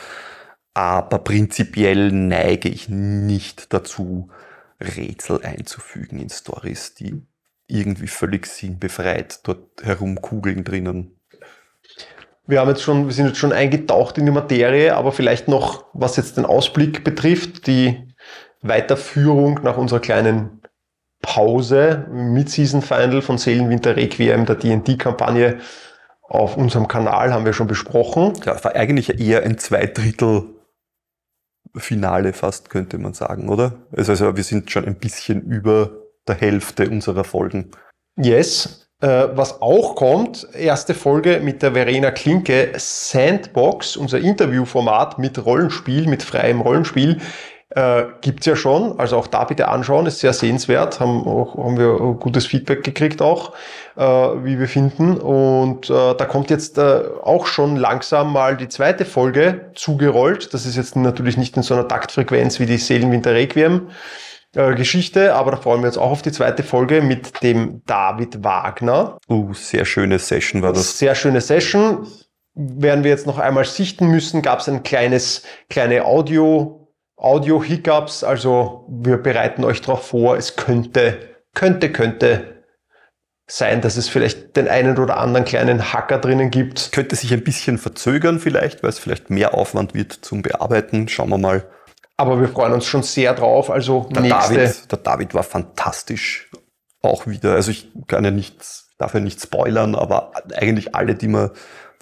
[0.75, 4.31] Aber prinzipiell neige ich nicht dazu,
[4.81, 7.23] Rätsel einzufügen in Stories, die
[7.67, 11.19] irgendwie völlig sinnbefreit dort herumkugeln drinnen.
[12.47, 15.87] Wir haben jetzt schon, wir sind jetzt schon eingetaucht in die Materie, aber vielleicht noch,
[15.93, 18.15] was jetzt den Ausblick betrifft, die
[18.63, 20.62] Weiterführung nach unserer kleinen
[21.23, 25.59] Pause, Mid-Season Final von Seelenwinter Requiem, der D&D-Kampagne
[26.23, 28.33] auf unserem Kanal haben wir schon besprochen.
[28.45, 30.45] Ja, war eigentlich eher ein Zweidrittel
[31.77, 33.75] Finale fast, könnte man sagen, oder?
[33.97, 35.91] Also, also wir sind schon ein bisschen über
[36.27, 37.71] der Hälfte unserer Folgen.
[38.17, 38.89] Yes.
[39.01, 46.07] Äh, was auch kommt, erste Folge mit der Verena Klinke, Sandbox, unser Interviewformat mit Rollenspiel,
[46.07, 47.21] mit freiem Rollenspiel,
[47.75, 51.79] äh, gibt's ja schon, also auch da bitte anschauen, ist sehr sehenswert, haben, auch, haben
[51.79, 53.53] wir gutes Feedback gekriegt auch,
[53.97, 55.17] äh, wie wir finden.
[55.17, 60.53] Und äh, da kommt jetzt äh, auch schon langsam mal die zweite Folge zugerollt.
[60.53, 63.89] Das ist jetzt natürlich nicht in so einer Taktfrequenz wie die Seelenwinter Requiem.
[64.55, 68.45] Äh, Geschichte, aber da freuen wir uns auch auf die zweite Folge mit dem David
[68.45, 69.17] Wagner.
[69.31, 70.99] Uh, sehr schöne Session war das.
[70.99, 72.07] Sehr schöne Session.
[72.55, 76.82] Werden wir jetzt noch einmal sichten müssen, gab es ein kleines, kleine Audio,
[77.23, 81.19] Audio-Hiccups, also wir bereiten euch darauf vor, es könnte,
[81.55, 82.65] könnte, könnte
[83.47, 86.91] sein, dass es vielleicht den einen oder anderen kleinen Hacker drinnen gibt.
[86.91, 91.09] Könnte sich ein bisschen verzögern vielleicht, weil es vielleicht mehr Aufwand wird zum Bearbeiten.
[91.09, 91.69] Schauen wir mal.
[92.17, 93.71] Aber wir freuen uns schon sehr drauf.
[93.71, 94.55] Also Der nächste.
[94.55, 96.51] David, der David war fantastisch.
[97.03, 97.55] Auch wieder.
[97.55, 101.53] Also ich kann ja nichts, darf ja nicht spoilern, aber eigentlich alle, die wir,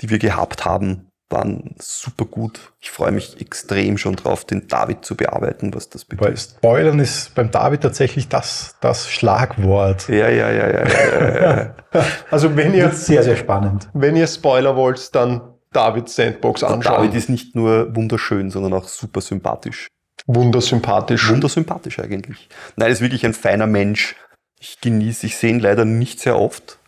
[0.00, 2.72] die wir gehabt haben, waren super gut.
[2.80, 6.56] Ich freue mich extrem schon drauf, den David zu bearbeiten, was das Weil betrifft.
[6.58, 10.08] Spoilern ist beim David tatsächlich das, das Schlagwort.
[10.08, 11.74] Ja, ja, ja, ja, ja, ja.
[12.30, 13.88] Also wenn ihr, sehr, sehr spannend.
[13.92, 15.40] wenn ihr Spoiler wollt, dann
[15.72, 16.96] David Sandbox Und anschauen.
[16.96, 19.88] David ist nicht nur wunderschön, sondern auch super sympathisch.
[20.26, 21.28] Wundersympathisch.
[21.28, 22.48] Wundersympathisch eigentlich.
[22.76, 24.16] Nein, ist wirklich ein feiner Mensch.
[24.58, 26.78] Ich genieße, ich sehe ihn leider nicht sehr oft.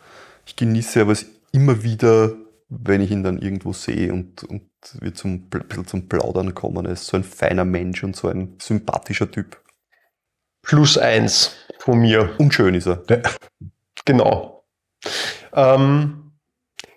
[0.46, 2.32] Ich genieße aber es immer wieder,
[2.80, 4.62] wenn ich ihn dann irgendwo sehe und, und
[5.00, 6.86] wir zum, ein bisschen zum Plaudern kommen.
[6.86, 9.60] Er ist so ein feiner Mensch und so ein sympathischer Typ.
[10.62, 12.34] Plus eins von mir.
[12.38, 13.02] Und schön ist er.
[14.04, 14.64] Genau.
[15.52, 16.32] Ähm,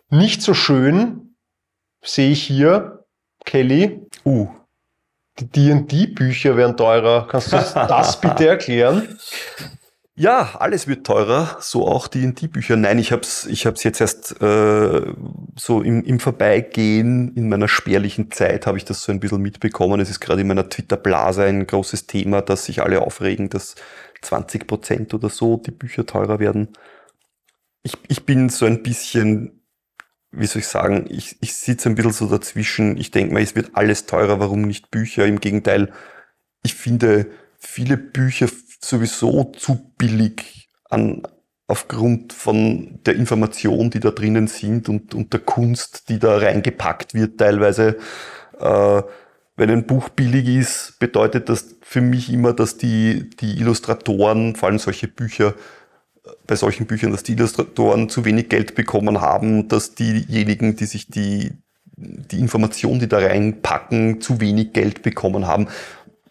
[0.09, 1.35] nicht so schön
[2.03, 3.05] sehe ich hier,
[3.43, 4.47] Kelly, Uh,
[5.37, 7.27] die D&D-Bücher werden teurer.
[7.27, 9.19] Kannst du das bitte erklären?
[10.17, 12.77] Ja, alles wird teurer, so auch die D&D-Bücher.
[12.77, 15.13] Nein, ich hab's, ich hab's jetzt erst äh,
[15.57, 19.99] so im, im Vorbeigehen in meiner spärlichen Zeit habe ich das so ein bisschen mitbekommen.
[19.99, 23.75] Es ist gerade in meiner Twitter-Blase ein großes Thema, dass sich alle aufregen, dass
[24.21, 26.69] 20 Prozent oder so die Bücher teurer werden.
[27.83, 29.65] Ich, ich bin so ein bisschen,
[30.31, 32.95] wie soll ich sagen, ich, ich sitze ein bisschen so dazwischen.
[32.95, 35.25] Ich denke mal, es wird alles teurer, warum nicht Bücher?
[35.25, 35.91] Im Gegenteil,
[36.63, 37.27] ich finde
[37.59, 38.47] viele Bücher
[38.83, 41.23] sowieso zu billig an,
[41.67, 47.13] aufgrund von der Information, die da drinnen sind und, und der Kunst, die da reingepackt
[47.13, 47.97] wird teilweise.
[48.59, 49.01] Äh,
[49.57, 54.69] wenn ein Buch billig ist, bedeutet das für mich immer, dass die, die Illustratoren, vor
[54.69, 55.55] allem solche Bücher,
[56.45, 61.07] bei solchen Büchern, dass die Illustratoren zu wenig Geld bekommen haben, dass diejenigen, die sich
[61.07, 61.53] die,
[61.95, 65.67] die Information, die da reinpacken, zu wenig Geld bekommen haben.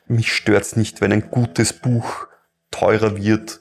[0.06, 2.26] Mich stört's nicht, wenn ein gutes Buch
[2.74, 3.60] teurer wird,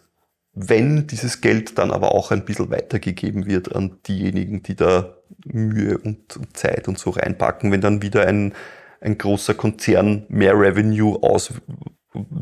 [0.54, 5.98] wenn dieses Geld dann aber auch ein bisschen weitergegeben wird an diejenigen, die da Mühe
[5.98, 7.72] und, Zeit und so reinpacken.
[7.72, 8.54] Wenn dann wieder ein,
[9.02, 11.54] ein großer Konzern mehr Revenue aus,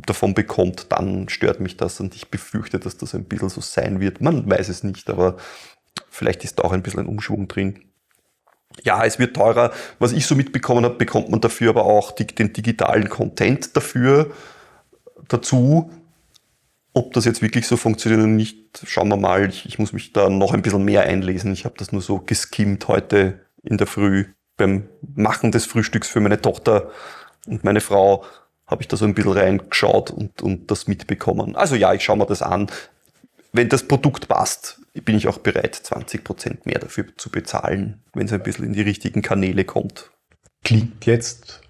[0.05, 3.99] davon bekommt, dann stört mich das und ich befürchte, dass das ein bisschen so sein
[3.99, 4.21] wird.
[4.21, 5.37] Man weiß es nicht, aber
[6.09, 7.79] vielleicht ist da auch ein bisschen ein Umschwung drin.
[8.83, 9.71] Ja, es wird teurer.
[9.99, 14.31] Was ich so mitbekommen habe, bekommt man dafür aber auch die, den digitalen Content dafür
[15.27, 15.91] dazu.
[16.93, 19.47] Ob das jetzt wirklich so funktioniert oder nicht, schauen wir mal.
[19.47, 21.53] Ich, ich muss mich da noch ein bisschen mehr einlesen.
[21.53, 24.25] Ich habe das nur so geskimmt heute in der Früh
[24.57, 26.91] beim Machen des Frühstücks für meine Tochter
[27.47, 28.25] und meine Frau
[28.67, 31.55] habe ich da so ein bisschen reingeschaut und, und das mitbekommen.
[31.55, 32.67] Also ja, ich schaue mir das an.
[33.51, 38.33] Wenn das Produkt passt, bin ich auch bereit, 20% mehr dafür zu bezahlen, wenn es
[38.33, 40.11] ein bisschen in die richtigen Kanäle kommt.
[40.63, 41.61] Klingt jetzt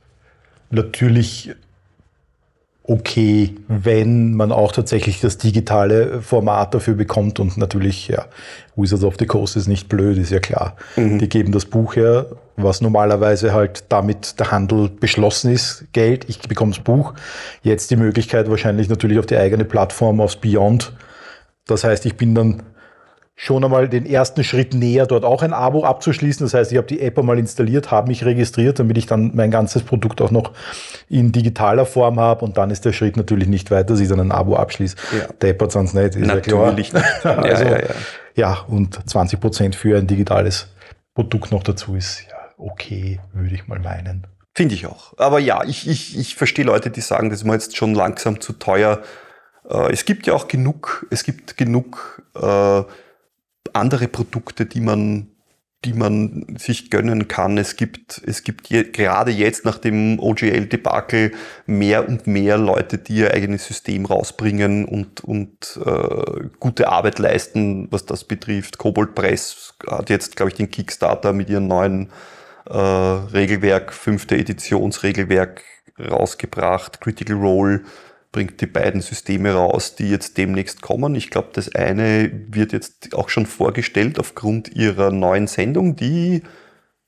[0.70, 1.56] natürlich
[2.84, 8.26] okay, wenn man auch tatsächlich das digitale Format dafür bekommt und natürlich, ja,
[8.76, 10.76] Wizards of the Coast ist nicht blöd, ist ja klar.
[11.20, 12.26] Die geben das Buch her,
[12.58, 17.14] was normalerweise halt damit der Handel beschlossen ist, Geld, ich bekomme das Buch,
[17.62, 20.94] jetzt die Möglichkeit wahrscheinlich natürlich auf die eigene Plattform, aufs Beyond.
[21.68, 22.64] Das heißt, ich bin dann
[23.36, 26.46] schon einmal den ersten Schritt näher, dort auch ein Abo abzuschließen.
[26.46, 29.50] Das heißt, ich habe die App einmal installiert, habe mich registriert, damit ich dann mein
[29.50, 30.52] ganzes Produkt auch noch
[31.10, 32.46] in digitaler Form habe.
[32.46, 34.96] Und dann ist der Schritt natürlich nicht weiter, dass ich dann ein Abo abschließe.
[35.18, 35.28] Ja.
[35.42, 36.92] Deppert sonst nicht, ist Natürlich ja nicht.
[36.92, 37.04] klar.
[37.24, 37.86] Ja, also, ja, ja.
[38.36, 40.68] ja, und 20 Prozent für ein digitales
[41.16, 44.28] Produkt noch dazu ist ja okay, würde ich mal meinen.
[44.54, 45.18] Finde ich auch.
[45.18, 48.42] Aber ja, ich, ich, ich verstehe Leute, die sagen, das ist mir jetzt schon langsam
[48.42, 49.02] zu teuer.
[49.70, 52.84] Äh, es gibt ja auch genug, es gibt genug äh,
[53.74, 55.28] andere Produkte, die man,
[55.86, 57.58] die man sich gönnen kann.
[57.58, 61.32] Es gibt, es gibt je, gerade jetzt nach dem OGL-Debakel
[61.66, 67.88] mehr und mehr Leute, die ihr eigenes System rausbringen und, und äh, gute Arbeit leisten,
[67.92, 68.78] was das betrifft.
[68.78, 72.10] Kobold Press hat jetzt, glaube ich, den Kickstarter mit ihren neuen
[72.70, 75.64] äh, Regelwerk, fünfte Editionsregelwerk
[76.00, 77.02] rausgebracht.
[77.02, 77.82] Critical Role
[78.32, 81.16] bringt die beiden Systeme raus, die jetzt demnächst kommen.
[81.16, 86.44] Ich glaube, das eine wird jetzt auch schon vorgestellt aufgrund ihrer neuen Sendung, die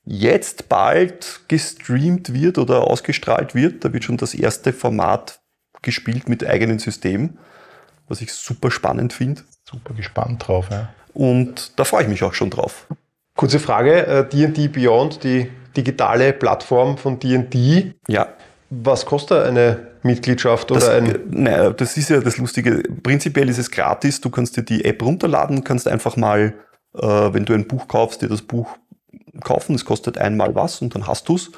[0.04, 3.84] jetzt bald gestreamt wird oder ausgestrahlt wird.
[3.84, 5.40] Da wird schon das erste Format
[5.80, 7.38] gespielt mit eigenen Systemen,
[8.06, 9.42] was ich super spannend finde.
[9.64, 10.68] Super gespannt drauf.
[10.70, 10.92] Ja.
[11.14, 12.86] Und da freue ich mich auch schon drauf.
[13.34, 18.28] Kurze Frage, äh, D&D Beyond, die digitale Plattform von D&D, Ja,
[18.70, 21.18] Was kostet eine Mitgliedschaft oder das, ein.
[21.30, 22.82] Naja, das ist ja das Lustige.
[23.02, 24.20] Prinzipiell ist es gratis.
[24.20, 26.54] Du kannst dir die App runterladen, kannst einfach mal,
[26.94, 28.76] äh, wenn du ein Buch kaufst, dir das Buch
[29.42, 29.74] kaufen.
[29.74, 31.52] Es kostet einmal was und dann hast du's.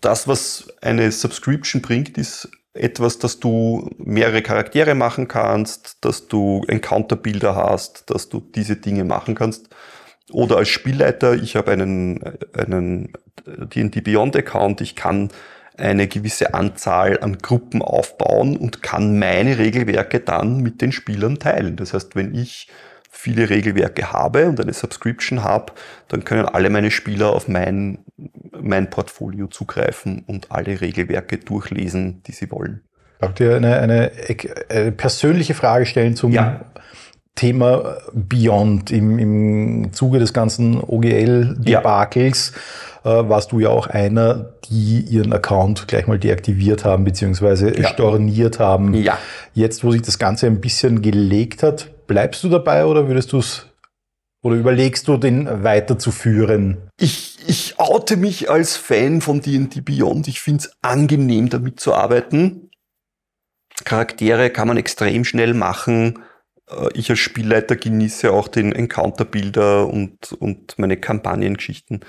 [0.00, 6.62] Das, was eine Subscription bringt, ist etwas, dass du mehrere Charaktere machen kannst, dass du
[6.68, 9.70] Encounter-Bilder hast, dass du diese Dinge machen kannst.
[10.30, 12.22] Oder als Spielleiter, ich habe einen,
[12.56, 13.12] einen
[13.46, 15.30] D&D Beyond Account, ich kann
[15.76, 21.76] eine gewisse Anzahl an Gruppen aufbauen und kann meine Regelwerke dann mit den Spielern teilen.
[21.76, 22.68] Das heißt, wenn ich
[23.10, 25.72] viele Regelwerke habe und eine Subscription habe,
[26.08, 27.98] dann können alle meine Spieler auf mein,
[28.52, 32.82] mein Portfolio zugreifen und alle Regelwerke durchlesen, die sie wollen.
[33.20, 34.12] Darf ich eine, eine,
[34.68, 36.66] eine persönliche Frage stellen zum ja.
[37.34, 42.52] Thema Beyond im, im Zuge des ganzen OGL-Debakels?
[43.04, 43.20] Ja.
[43.20, 47.88] Äh, warst du ja auch einer, die ihren Account gleich mal deaktiviert haben, beziehungsweise ja.
[47.88, 48.94] storniert haben.
[48.94, 49.18] Ja.
[49.52, 53.38] Jetzt, wo sich das Ganze ein bisschen gelegt hat, bleibst du dabei oder würdest du
[53.38, 53.66] es
[54.44, 56.76] oder überlegst du, den weiterzuführen?
[56.98, 60.28] Ich, ich oute mich als Fan von D&D Beyond.
[60.28, 62.68] Ich finde es angenehm, damit zu arbeiten.
[63.84, 66.18] Charaktere kann man extrem schnell machen.
[66.68, 72.04] Äh, ich als Spielleiter genieße auch den Encounter-Bilder und, und meine Kampagnengeschichten.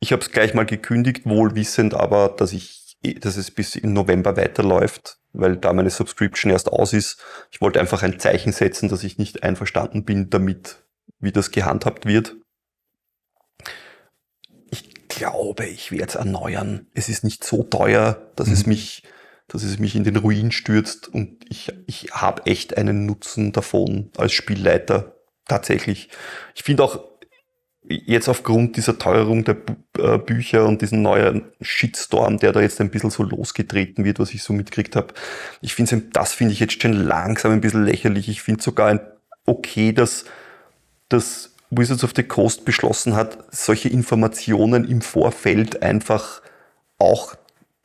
[0.00, 4.36] Ich habe es gleich mal gekündigt, wohlwissend aber, dass ich dass es bis in November
[4.36, 7.18] weiterläuft, weil da meine Subscription erst aus ist.
[7.50, 10.84] Ich wollte einfach ein Zeichen setzen, dass ich nicht einverstanden bin damit,
[11.18, 12.36] wie das gehandhabt wird.
[14.70, 16.86] Ich glaube, ich werde es erneuern.
[16.94, 18.54] Es ist nicht so teuer, dass mhm.
[18.54, 19.02] es mich,
[19.52, 24.10] dass es mich in den Ruin stürzt und ich, ich habe echt einen Nutzen davon
[24.16, 25.16] als Spielleiter.
[25.46, 26.08] Tatsächlich.
[26.54, 27.00] Ich finde auch,
[27.86, 29.56] jetzt aufgrund dieser Teuerung der
[29.98, 34.32] äh, Bücher und diesen neuen Shitstorm, der da jetzt ein bisschen so losgetreten wird, was
[34.32, 35.12] ich so mitgekriegt habe,
[35.60, 38.28] ich finde das finde ich jetzt schon langsam ein bisschen lächerlich.
[38.28, 39.00] Ich finde sogar
[39.44, 40.24] okay, dass,
[41.08, 46.40] dass Wizards of the Coast beschlossen hat, solche Informationen im Vorfeld einfach
[46.98, 47.34] auch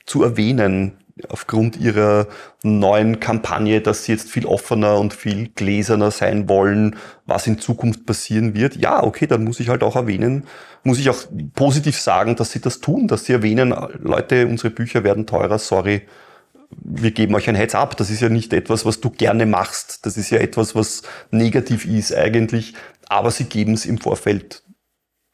[0.05, 0.97] zu erwähnen
[1.29, 2.27] aufgrund ihrer
[2.63, 8.05] neuen Kampagne, dass sie jetzt viel offener und viel gläserner sein wollen, was in Zukunft
[8.05, 8.75] passieren wird.
[8.75, 10.45] Ja, okay, dann muss ich halt auch erwähnen,
[10.83, 11.23] muss ich auch
[11.55, 16.03] positiv sagen, dass sie das tun, dass sie erwähnen, Leute, unsere Bücher werden teurer, sorry,
[16.69, 17.95] wir geben euch ein Heads up.
[17.97, 20.05] Das ist ja nicht etwas, was du gerne machst.
[20.05, 22.73] Das ist ja etwas, was negativ ist eigentlich.
[23.07, 24.63] Aber sie geben es im Vorfeld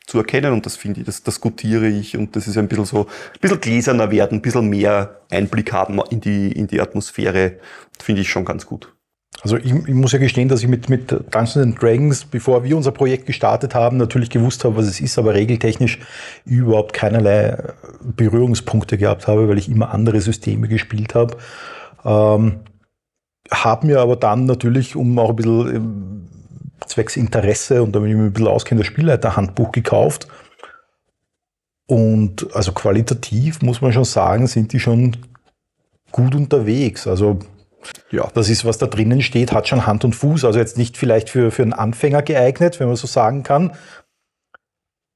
[0.06, 3.06] zu erkennen und das finde ich, das, gutiere ich und das ist ein bisschen so,
[3.06, 7.54] ein bisschen gläserner werden, ein bisschen mehr Einblick haben in die, in die Atmosphäre,
[8.02, 8.94] finde ich schon ganz gut.
[9.42, 12.92] Also ich, ich, muss ja gestehen, dass ich mit, mit Dungeons Dragons, bevor wir unser
[12.92, 16.00] Projekt gestartet haben, natürlich gewusst habe, was es ist, aber regeltechnisch
[16.46, 17.58] überhaupt keinerlei
[18.02, 21.36] Berührungspunkte gehabt habe, weil ich immer andere Systeme gespielt habe.
[22.06, 22.60] Ähm,
[23.52, 26.28] habe mir aber dann natürlich, um auch ein bisschen ähm,
[26.86, 30.28] zwecks Interesse und damit ich mich ein bisschen auskenne, das Spielleiterhandbuch gekauft.
[31.86, 35.18] Und also qualitativ muss man schon sagen, sind die schon
[36.12, 37.08] gut unterwegs.
[37.08, 37.40] Also
[38.12, 40.46] ja, das ist, was da drinnen steht, hat schon Hand und Fuß.
[40.46, 43.74] Also jetzt nicht vielleicht für, für einen Anfänger geeignet, wenn man so sagen kann.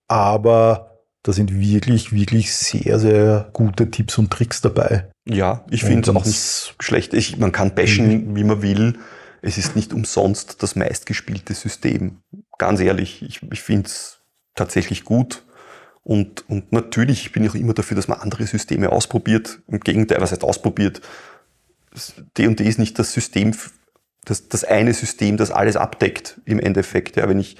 [0.07, 5.09] Aber da sind wirklich, wirklich sehr, sehr gute Tipps und Tricks dabei.
[5.25, 7.13] Ja, ich finde es auch nicht schlecht.
[7.13, 8.35] Ich, man kann bashen, mhm.
[8.35, 8.97] wie man will
[9.41, 12.21] es ist nicht umsonst das meistgespielte System.
[12.57, 14.19] Ganz ehrlich, ich, ich finde es
[14.55, 15.43] tatsächlich gut.
[16.03, 19.59] Und, und natürlich bin ich auch immer dafür, dass man andere Systeme ausprobiert.
[19.67, 21.01] Im Gegenteil, was heißt ausprobiert?
[22.37, 23.53] D&D ist nicht das System,
[24.23, 27.17] das, das eine System, das alles abdeckt im Endeffekt.
[27.17, 27.57] Ja, wenn ich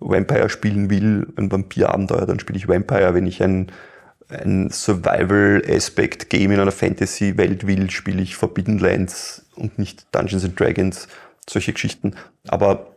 [0.00, 3.14] Vampire spielen will, ein Vampirabenteuer, dann spiele ich Vampire.
[3.14, 3.70] Wenn ich ein,
[4.28, 11.08] ein Survival-Aspect-Game in einer Fantasy-Welt will, spiele ich Forbidden Lands und nicht Dungeons and Dragons,
[11.48, 12.14] solche Geschichten.
[12.48, 12.96] Aber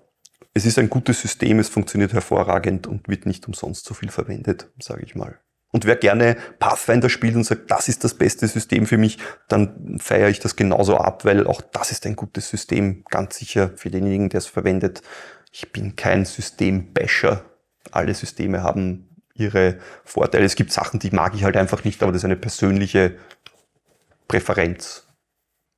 [0.54, 4.70] es ist ein gutes System, es funktioniert hervorragend und wird nicht umsonst so viel verwendet,
[4.80, 5.40] sage ich mal.
[5.72, 9.98] Und wer gerne Pathfinder spielt und sagt, das ist das beste System für mich, dann
[10.00, 13.92] feiere ich das genauso ab, weil auch das ist ein gutes System, ganz sicher für
[13.92, 15.02] denjenigen, der es verwendet.
[15.52, 17.44] Ich bin kein Systembasher.
[17.92, 19.07] Alle Systeme haben
[19.38, 20.46] ihre Vorteile.
[20.46, 23.16] Es gibt Sachen, die mag ich halt einfach nicht, aber das ist eine persönliche
[24.28, 25.08] Präferenz.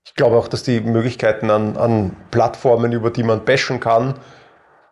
[0.06, 4.16] Ich glaube auch, dass die Möglichkeiten an, an Plattformen, über die man bashen kann,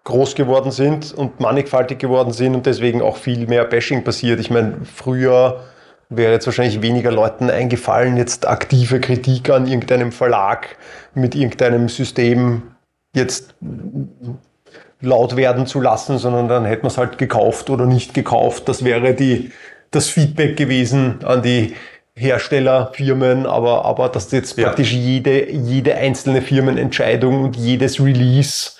[0.04, 4.40] groß geworden sind und mannigfaltig geworden sind und deswegen auch viel mehr Bashing passiert.
[4.40, 5.66] Ich meine, früher
[6.10, 10.78] wäre jetzt wahrscheinlich weniger Leuten eingefallen, jetzt aktive Kritik an irgendeinem Verlag
[11.14, 12.76] mit irgendeinem System
[13.14, 13.56] jetzt
[15.02, 18.68] laut werden zu lassen, sondern dann hätte man es halt gekauft oder nicht gekauft.
[18.68, 19.52] Das wäre die,
[19.92, 21.76] das Feedback gewesen an die
[22.16, 24.66] Herstellerfirmen, aber, aber dass jetzt Ja.
[24.66, 28.72] praktisch jede, jede einzelne Firmenentscheidung und jedes Release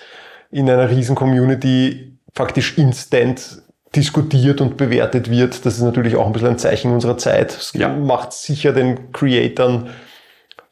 [0.50, 3.62] in einer riesen Community faktisch instant
[3.94, 5.64] diskutiert und bewertet wird.
[5.64, 7.56] Das ist natürlich auch ein bisschen ein Zeichen unserer Zeit.
[7.56, 7.88] Das Ja.
[7.88, 9.90] macht sicher den Creatoren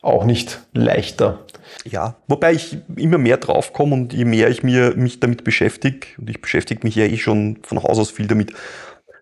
[0.02, 1.38] auch nicht leichter.
[1.88, 6.28] Ja, wobei ich immer mehr draufkomme und je mehr ich mir, mich damit beschäftige, und
[6.28, 8.52] ich beschäftige mich ja eh schon von Haus aus viel damit,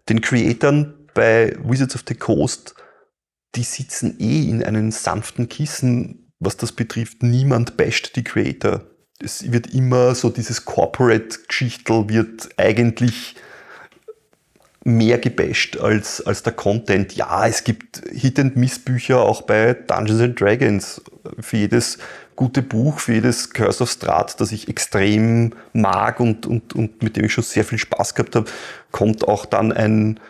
[0.09, 2.75] den Creatoren bei Wizards of the Coast,
[3.55, 7.23] die sitzen eh in einem sanften Kissen, was das betrifft.
[7.23, 8.83] Niemand basht die Creator.
[9.21, 13.37] Es wird immer so dieses Corporate-Geschichtel wird eigentlich
[14.85, 17.15] mehr gebasht als, als der Content.
[17.15, 21.03] Ja, es gibt Hit-and-Miss-Bücher auch bei Dungeons and Dragons.
[21.41, 21.99] Für jedes
[22.37, 27.17] gute Buch, für jedes Curse of Strahd, das ich extrem mag und, und, und mit
[27.17, 28.51] dem ich schon sehr viel Spaß gehabt habe,
[28.91, 30.21] kommt auch dann ein,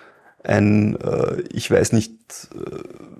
[0.42, 2.12] ein äh, ich weiß nicht,
[2.54, 3.14] äh,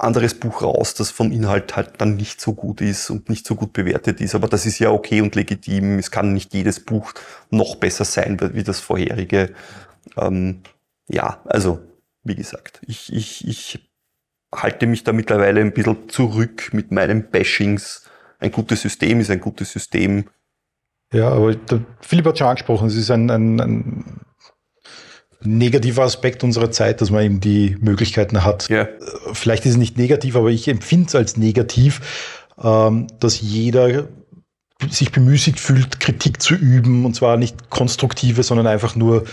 [0.00, 3.54] anderes Buch raus, das vom Inhalt halt dann nicht so gut ist und nicht so
[3.54, 4.34] gut bewertet ist.
[4.34, 5.98] Aber das ist ja okay und legitim.
[5.98, 7.12] Es kann nicht jedes Buch
[7.50, 9.52] noch besser sein wie das vorherige.
[10.16, 10.62] Ähm,
[11.08, 11.80] ja, also
[12.24, 13.90] wie gesagt, ich, ich, ich
[14.54, 18.09] halte mich da mittlerweile ein bisschen zurück mit meinen Bashings.
[18.40, 20.24] Ein gutes System ist ein gutes System.
[21.12, 24.04] Ja, aber der Philipp hat schon angesprochen, es ist ein, ein, ein
[25.42, 28.68] negativer Aspekt unserer Zeit, dass man eben die Möglichkeiten hat.
[28.68, 28.88] Ja,
[29.32, 34.08] Vielleicht ist es nicht negativ, aber ich empfinde es als negativ, ähm, dass jeder
[34.88, 39.24] sich bemüßigt fühlt, Kritik zu üben, und zwar nicht konstruktive, sondern einfach nur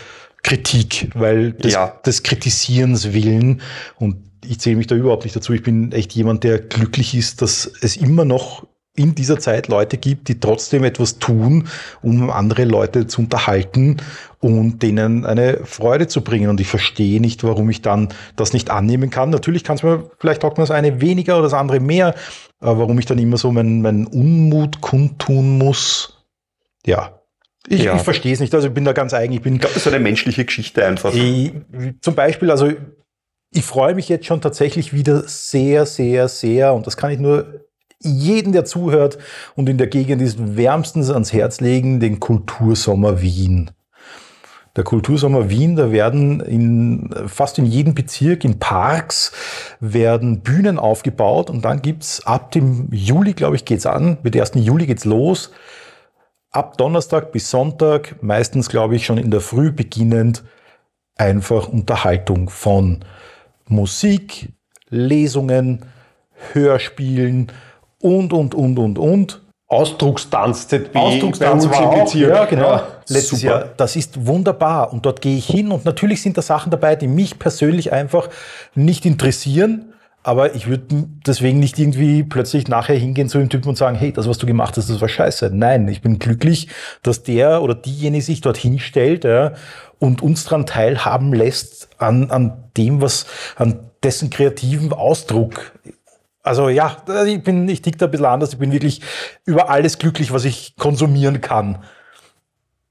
[0.44, 2.00] Kritik, weil des, Ja.
[2.06, 3.62] des Kritisierens willen.
[3.98, 5.54] Und ich zähle mich da überhaupt nicht dazu.
[5.54, 8.66] Ich bin echt jemand, der glücklich ist, dass es immer noch
[8.98, 11.68] in dieser Zeit Leute gibt, die trotzdem etwas tun,
[12.02, 13.98] um andere Leute zu unterhalten
[14.40, 16.50] und denen eine Freude zu bringen.
[16.50, 19.30] Und ich verstehe nicht, warum ich dann das nicht annehmen kann.
[19.30, 22.16] Natürlich kann es mir, vielleicht taugt mir das eine weniger oder das andere mehr,
[22.60, 26.26] aber warum ich dann immer so meinen, meinen Unmut kundtun muss.
[26.86, 27.22] Ja.
[27.68, 27.96] Ich, Ja.
[27.96, 28.54] ich verstehe es nicht.
[28.56, 29.34] Also ich bin da ganz eigen.
[29.34, 31.14] Ich bin ich glaube, das ist eine menschliche Geschichte einfach.
[31.14, 31.54] ich,
[32.02, 32.72] zum Beispiel, also
[33.52, 37.67] ich freue mich jetzt schon tatsächlich wieder sehr, sehr, sehr, und das kann ich nur
[38.02, 39.18] jeden, der zuhört
[39.56, 43.72] und in der Gegend ist, wärmstens ans Herz legen, den Kultursommer Wien.
[44.76, 49.32] Der Kultursommer Wien, da werden in, fast in jedem Bezirk, in Parks,
[49.80, 54.52] werden Bühnen aufgebaut und dann gibt's ab dem Juli, glaube ich, geht's an, mit 1.
[54.54, 55.52] Juli geht's los,
[56.52, 60.44] ab Donnerstag bis Sonntag, meistens glaube ich schon in der Früh beginnend,
[61.16, 63.04] einfach Unterhaltung von
[63.68, 64.54] Musik,
[64.90, 65.86] Lesungen,
[66.54, 67.52] Hörspielen
[68.02, 69.42] und, und, und, und, und.
[69.70, 72.72] Ausdruckstanz ZB Ausdruckstanz war auch, ja, genau.
[72.72, 73.54] Ja, Letztes super.
[73.54, 73.70] Jahr.
[73.76, 77.08] Das ist wunderbar und dort gehe ich hin und natürlich sind da Sachen dabei, die
[77.08, 78.30] mich persönlich einfach
[78.76, 79.94] nicht interessieren.
[80.24, 80.86] Aber ich würde
[81.26, 84.46] deswegen nicht irgendwie plötzlich nachher hingehen zu dem Typen und sagen, hey, das, was du
[84.46, 85.52] gemacht hast, das war scheiße.
[85.54, 86.68] Nein, ich bin glücklich,
[87.02, 89.54] dass der oder diejenige sich dorthin stellt ja,
[90.00, 93.26] und uns daran teilhaben lässt an, an dem, was,
[93.56, 95.72] an dessen kreativen Ausdruck.
[96.48, 98.54] Also ja, ich bin, ich tick da ein bisschen anders.
[98.54, 99.02] Ich bin wirklich
[99.46, 101.84] über alles glücklich, was ich konsumieren kann.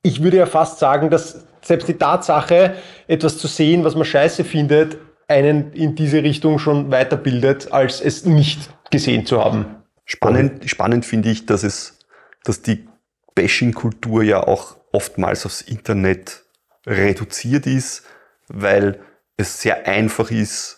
[0.03, 2.77] ich würde ja fast sagen, dass selbst die Tatsache,
[3.09, 4.99] etwas zu sehen, was man scheiße findet,
[5.29, 9.67] einen in diese Richtung schon weiterbildet, als es nicht gesehen zu haben.
[10.05, 11.99] Spannend, spannend finde ich, dass es,
[12.45, 12.87] dass die
[13.35, 16.45] Bashing-Kultur ja auch oftmals aufs Internet
[16.87, 18.05] reduziert ist,
[18.47, 19.01] weil
[19.37, 20.76] es sehr einfach ist,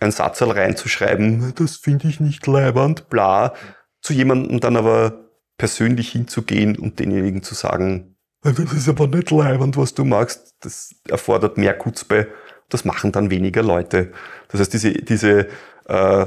[0.00, 3.54] einen Satz reinzuschreiben, das finde ich nicht leibernd, bla,
[4.00, 9.76] zu jemandem dann aber persönlich hinzugehen und denjenigen zu sagen, das ist aber nicht leibernd,
[9.76, 12.28] was du magst, das erfordert mehr Kutzbe,
[12.68, 14.12] das machen dann weniger Leute.
[14.48, 15.48] Das heißt, diese, diese
[15.88, 16.26] äh,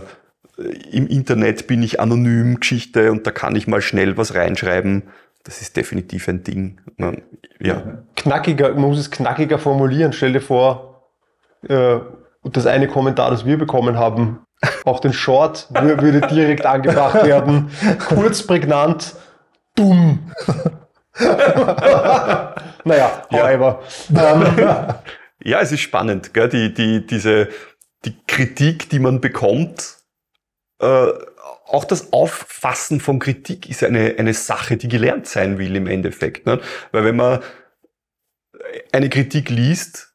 [0.91, 5.03] im Internet bin ich anonym Geschichte und da kann ich mal schnell was reinschreiben.
[5.43, 6.82] Das ist definitiv ein Ding.
[7.59, 10.13] Ja, Knackiger, man muss es knackiger formulieren.
[10.13, 11.09] Stell dir vor,
[11.67, 11.99] äh,
[12.43, 14.39] das eine Kommentar, das wir bekommen haben,
[14.85, 17.71] auf den Short wür- würde direkt angebracht werden.
[18.07, 19.15] Kurz, prägnant,
[19.75, 20.31] dumm.
[22.83, 23.81] naja, however.
[24.15, 24.95] Ähm,
[25.43, 26.49] ja es ist spannend, gell?
[26.49, 27.49] Die, die, diese,
[28.05, 29.95] die Kritik, die man bekommt,
[30.79, 31.07] äh,
[31.65, 36.45] auch das Auffassen von Kritik ist eine, eine Sache, die gelernt sein will im Endeffekt.
[36.45, 36.59] Ne?
[36.91, 37.39] Weil wenn man
[38.91, 40.11] eine Kritik liest,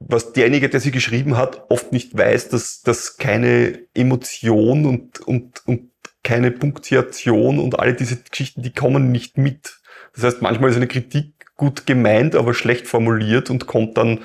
[0.00, 5.66] was derjenige, der sie geschrieben hat, oft nicht weiß, dass, dass keine Emotion und, und,
[5.66, 5.90] und
[6.24, 9.78] keine Punktation und alle diese Geschichten, die kommen nicht mit.
[10.14, 14.20] Das heißt, manchmal ist eine Kritik gut gemeint, aber schlecht formuliert und kommt dann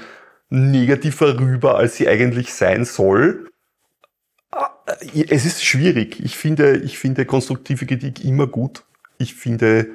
[0.50, 3.52] negativer rüber, als sie eigentlich sein soll.
[5.14, 6.24] es ist schwierig.
[6.24, 8.86] Ich finde, ich finde konstruktive Kritik immer gut.
[9.18, 9.90] Ich finde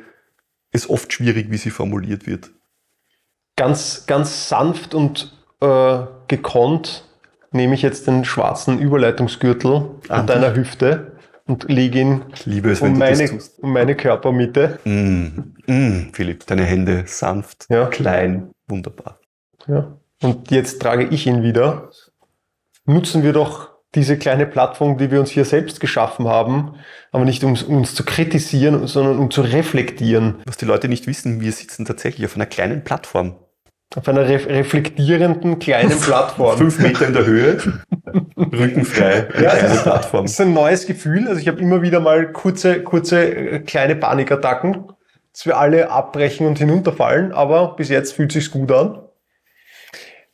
[0.72, 2.50] es oft schwierig, wie sie formuliert wird.
[3.56, 5.98] Ganz, ganz sanft und äh,
[6.28, 7.04] gekonnt
[7.52, 11.12] nehme ich jetzt den schwarzen Überleitungsgürtel an deiner Hüfte
[11.46, 14.78] und lege ihn liebe es, um meine, um meine Körpermitte.
[14.84, 17.86] Mm, mm, Philipp, deine Hände sanft, Ja.
[17.86, 19.18] klein, wunderbar.
[19.66, 19.96] Ja.
[20.22, 21.90] Und jetzt trage ich ihn wieder.
[22.84, 26.76] Nutzen wir doch diese kleine Plattform, die wir uns hier selbst geschaffen haben,
[27.10, 30.36] aber nicht um uns zu kritisieren, sondern um zu reflektieren.
[30.46, 33.34] Was die Leute nicht wissen, wir sitzen tatsächlich auf einer kleinen Plattform.
[33.96, 36.56] Auf einer ref reflektierenden kleinen Plattform.
[36.56, 37.58] Fünf Meter in der Höhe,
[38.36, 40.24] rückenfrei, eine Ja, kleine das ist, Plattform.
[40.24, 41.26] das ist ein neues Gefühl.
[41.28, 44.84] Also ich habe immer wieder mal kurze, kurze äh, kleine Panikattacken,
[45.32, 48.98] dass wir alle abbrechen und hinunterfallen, aber bis jetzt fühlt sich's gut an.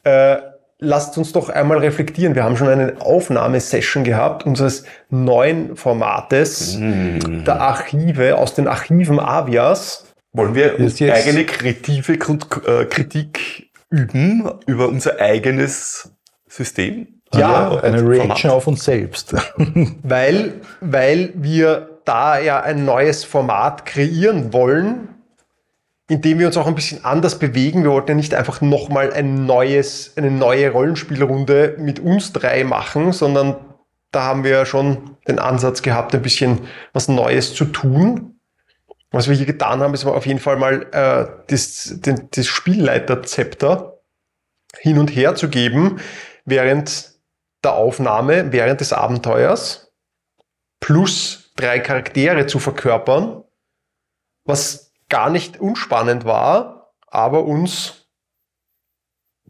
[0.05, 0.37] Äh,
[0.79, 2.35] lasst uns doch einmal reflektieren.
[2.35, 7.45] Wir haben schon eine Aufnahmesession gehabt unseres neuen Formates Mm.
[7.45, 10.06] der Archive aus den Archiven Avias.
[10.37, 16.13] Wollen wir Jetzt- jetzt- eigene kreative äh, Kritik üben über unser eigenes
[16.47, 17.09] System?
[17.35, 18.19] Ja, Oder Eine Format?
[18.27, 19.35] Reaction auf uns selbst.
[20.03, 25.09] weil, weil wir da ja ein neues Format kreieren wollen,
[26.09, 27.83] in dem wir uns auch ein bisschen anders bewegen.
[27.83, 33.13] Wir wollten ja nicht einfach nochmal ein neues, eine neue Rollenspielrunde mit uns drei machen,
[33.13, 33.57] sondern
[34.13, 36.61] da haben wir ja schon den Ansatz gehabt, ein bisschen
[36.93, 38.36] was Neues zu tun.
[39.11, 44.01] Was wir hier getan haben, ist auf jeden Fall mal äh, das, den, das Spielleiterzepter
[44.79, 46.01] hin und her zu geben,
[46.45, 47.13] während
[47.63, 49.93] der Aufnahme, während des Abenteuers,
[50.81, 53.43] plus drei Charaktere zu verkörpern,
[54.45, 58.09] was gar nicht unspannend war, aber uns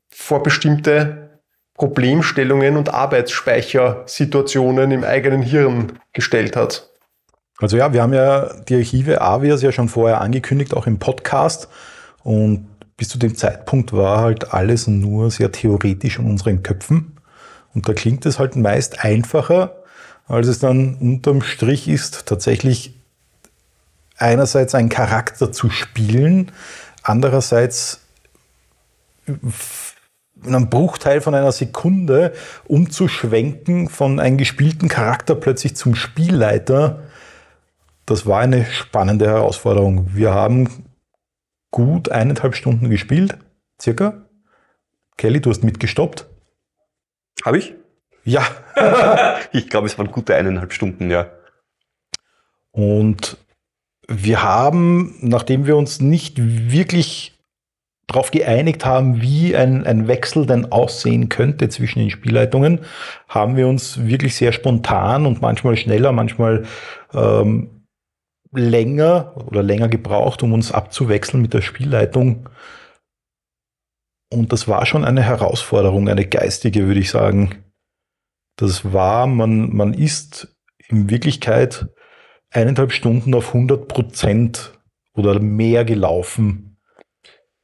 [0.08, 1.40] vor bestimmte
[1.74, 6.90] Problemstellungen und Arbeitsspeichersituationen im eigenen Hirn gestellt hat.
[7.58, 11.68] Also ja, wir haben ja die Archive Avias ja schon vorher angekündigt, auch im Podcast.
[12.22, 17.16] Und bis zu dem Zeitpunkt war halt alles nur sehr theoretisch in unseren Köpfen.
[17.74, 19.76] Und da klingt es halt meist einfacher,
[20.26, 22.94] als es dann unterm Strich ist, tatsächlich
[24.16, 26.52] einerseits einen Charakter zu spielen,
[27.02, 28.00] andererseits
[29.26, 32.32] in einem Bruchteil von einer Sekunde
[32.66, 37.02] umzuschwenken von einem gespielten Charakter plötzlich zum Spielleiter.
[38.06, 40.14] Das war eine spannende Herausforderung.
[40.14, 40.86] Wir haben
[41.72, 43.36] gut eineinhalb Stunden gespielt,
[43.82, 44.28] circa.
[45.16, 46.26] Kelly, du hast mitgestoppt.
[47.44, 47.74] Habe ich?
[48.24, 48.42] Ja.
[49.52, 51.30] Ich glaube, es waren gute eineinhalb Stunden, ja.
[52.72, 53.38] Und
[54.06, 57.38] wir haben, nachdem wir uns nicht wirklich
[58.06, 62.80] darauf geeinigt haben, wie ein, ein Wechsel denn aussehen könnte zwischen den Spielleitungen,
[63.28, 66.64] haben wir uns wirklich sehr spontan und manchmal schneller, manchmal
[67.14, 67.75] ähm,
[68.56, 72.48] länger oder länger gebraucht, um uns abzuwechseln mit der Spielleitung.
[74.32, 77.64] Und das war schon eine Herausforderung, eine geistige, würde ich sagen.
[78.56, 80.56] Das war, man, man ist
[80.88, 81.86] in Wirklichkeit
[82.50, 84.72] eineinhalb Stunden auf 100 Prozent
[85.14, 86.78] oder mehr gelaufen.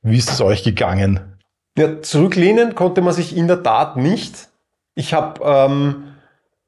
[0.03, 1.38] Wie ist es euch gegangen?
[1.76, 4.49] Ja, zurücklehnen konnte man sich in der Tat nicht.
[4.95, 6.14] Ich habe ähm,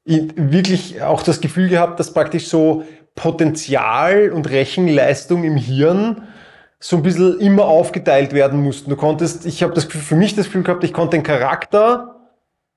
[0.05, 2.83] wirklich auch das Gefühl gehabt, dass praktisch so
[3.15, 6.27] Potenzial und Rechenleistung im Hirn
[6.79, 8.89] so ein bisschen immer aufgeteilt werden mussten.
[8.89, 12.15] Du konntest, ich habe das für mich das Gefühl gehabt, ich konnte den Charakter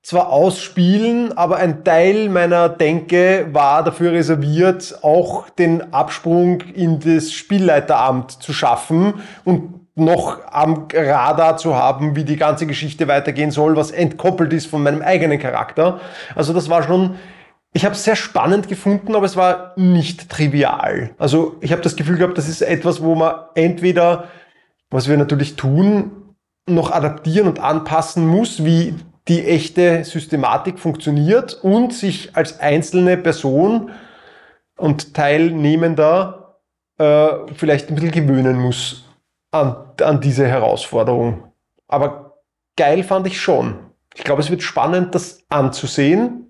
[0.01, 7.33] zwar ausspielen, aber ein Teil meiner Denke war dafür reserviert, auch den Absprung in das
[7.33, 13.75] Spielleiteramt zu schaffen und noch am Radar zu haben, wie die ganze Geschichte weitergehen soll,
[13.75, 15.99] was entkoppelt ist von meinem eigenen Charakter.
[16.33, 17.15] Also das war schon,
[17.73, 21.11] ich habe es sehr spannend gefunden, aber es war nicht trivial.
[21.17, 24.29] Also ich habe das Gefühl gehabt, das ist etwas, wo man entweder,
[24.89, 26.35] was wir natürlich tun,
[26.67, 28.95] noch adaptieren und anpassen muss, wie
[29.27, 33.91] die echte Systematik funktioniert und sich als einzelne Person
[34.77, 36.59] und Teilnehmender
[36.97, 39.05] äh, vielleicht ein bisschen gewöhnen muss
[39.51, 41.43] an, an diese Herausforderung.
[41.87, 42.39] Aber
[42.75, 43.77] geil fand ich schon.
[44.15, 46.48] Ich glaube, es wird spannend, das anzusehen.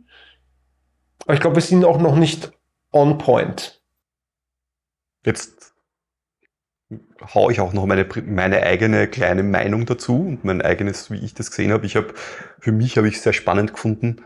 [1.30, 2.52] Aber ich glaube, wir sind auch noch nicht
[2.92, 3.84] on point.
[5.24, 5.76] Jetzt
[7.22, 11.36] hau ich auch noch meine, meine eigene kleine Meinung dazu und mein eigenes, wie ich
[11.36, 11.86] das gesehen habe.
[11.86, 12.16] Ich habe,
[12.58, 14.24] für mich habe ich es sehr spannend gefunden,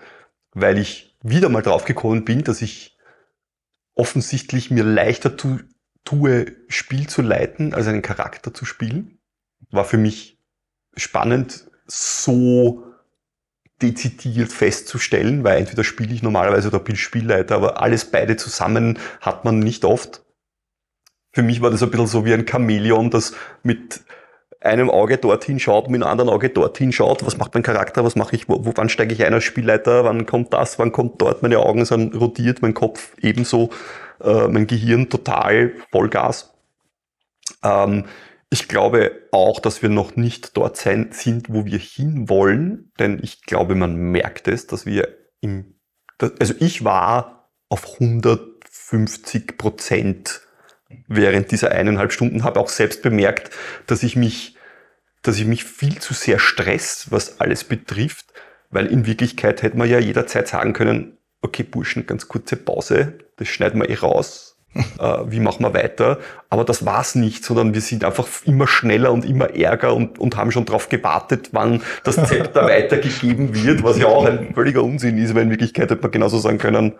[0.53, 2.97] weil ich wieder mal drauf gekommen bin, dass ich
[3.95, 5.59] offensichtlich mir leichter tu,
[6.05, 9.19] tue, Spiel zu leiten, als einen Charakter zu spielen.
[9.71, 10.39] War für mich
[10.95, 12.92] spannend, so
[13.81, 19.45] dezidiert festzustellen, weil entweder spiele ich normalerweise oder bin Spielleiter, aber alles beide zusammen hat
[19.45, 20.23] man nicht oft.
[21.31, 24.01] Für mich war das ein bisschen so wie ein Chamäleon, das mit
[24.61, 28.15] einem Auge dorthin schaut, mit einem anderen Auge dorthin schaut, was macht mein Charakter, was
[28.15, 31.41] mache ich, wo, wann steige ich ein als Spielleiter, wann kommt das, wann kommt dort,
[31.41, 33.71] meine Augen sind rotiert, mein Kopf ebenso,
[34.21, 36.53] äh, mein Gehirn total Vollgas.
[37.63, 38.05] Ähm,
[38.53, 43.41] ich glaube auch, dass wir noch nicht dort sein, sind, wo wir hinwollen, denn ich
[43.41, 45.07] glaube, man merkt es, dass wir
[45.41, 45.79] im,
[46.19, 50.41] also ich war auf 150 Prozent
[51.07, 53.49] während dieser eineinhalb Stunden, habe auch selbst bemerkt,
[53.87, 54.55] dass ich mich,
[55.23, 58.33] dass ich mich viel zu sehr stress, was alles betrifft,
[58.69, 63.47] weil in Wirklichkeit hätte man ja jederzeit sagen können, okay, Burschen, ganz kurze Pause, das
[63.47, 66.19] schneiden wir eh raus, äh, wie machen wir weiter.
[66.49, 70.35] Aber das war's nicht, sondern wir sind einfach immer schneller und immer ärger und, und
[70.35, 75.17] haben schon darauf gewartet, wann das Zepter weitergegeben wird, was ja auch ein völliger Unsinn
[75.17, 76.93] ist, weil in Wirklichkeit hätte man genauso sagen können,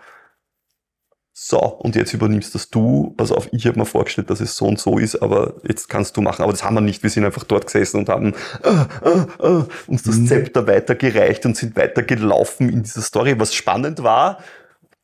[1.36, 3.12] so, und jetzt übernimmst das du.
[3.16, 6.16] Pass auf, ich habe mir vorgestellt, dass es so und so ist, aber jetzt kannst
[6.16, 6.44] du machen.
[6.44, 7.02] Aber das haben wir nicht.
[7.02, 8.70] Wir sind einfach dort gesessen und haben äh,
[9.04, 10.26] äh, äh, uns das mhm.
[10.28, 14.38] Zepter weitergereicht und sind weitergelaufen in dieser Story, was spannend war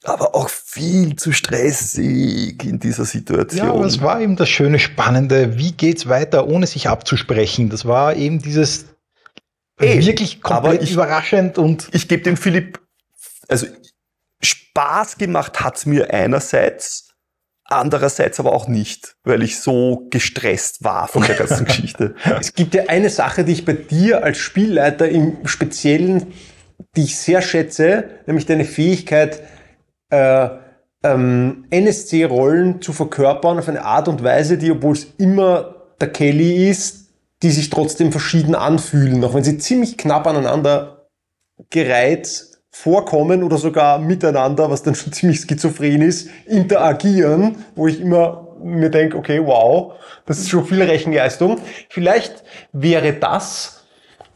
[0.04, 3.66] aber auch viel zu stressig in dieser Situation.
[3.66, 7.68] Ja, aber es war eben das schöne, spannende, wie geht's weiter, ohne sich abzusprechen.
[7.68, 8.86] Das war eben dieses
[9.78, 11.88] Ey, wirklich komplett ich, überraschend und.
[11.92, 12.80] Ich gebe dem Philipp,
[13.48, 13.66] also
[14.42, 17.14] Spaß gemacht hat's mir einerseits,
[17.64, 22.14] andererseits aber auch nicht, weil ich so gestresst war von der ganzen Geschichte.
[22.40, 26.32] Es gibt ja eine Sache, die ich bei dir als Spielleiter im Speziellen,
[26.96, 29.42] die ich sehr schätze, nämlich deine Fähigkeit,
[30.10, 30.48] äh,
[31.02, 36.68] ähm, NSC-Rollen zu verkörpern auf eine Art und Weise, die, obwohl es immer der Kelly
[36.68, 37.08] ist,
[37.42, 41.06] die sich trotzdem verschieden anfühlen, auch wenn sie ziemlich knapp aneinander
[41.70, 48.46] gereiht vorkommen oder sogar miteinander, was dann schon ziemlich schizophren ist, interagieren, wo ich immer
[48.62, 49.94] mir denke, okay, wow,
[50.26, 51.58] das ist schon viel Rechenleistung.
[51.88, 53.79] Vielleicht wäre das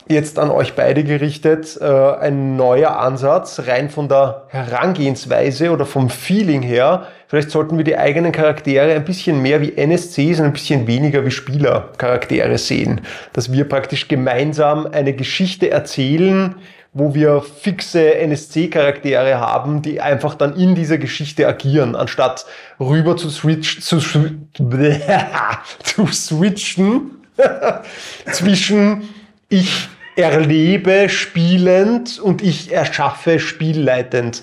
[0.08, 6.10] jetzt an euch beide gerichtet, äh, ein neuer Ansatz, rein von der Herangehensweise oder vom
[6.10, 7.06] Feeling her.
[7.26, 11.24] Vielleicht sollten wir die eigenen Charaktere ein bisschen mehr wie NSCs und ein bisschen weniger
[11.24, 13.00] wie Spielercharaktere sehen.
[13.32, 16.54] Dass wir praktisch gemeinsam eine Geschichte erzählen,
[16.92, 22.46] wo wir fixe NSC-Charaktere haben, die einfach dann in dieser Geschichte agieren, anstatt
[22.78, 23.98] rüber zu switch, zu,
[25.82, 27.10] zu switchen
[28.32, 29.08] zwischen
[29.48, 34.42] ich erlebe spielend und ich erschaffe spielleitend.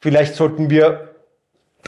[0.00, 1.12] Vielleicht sollten wir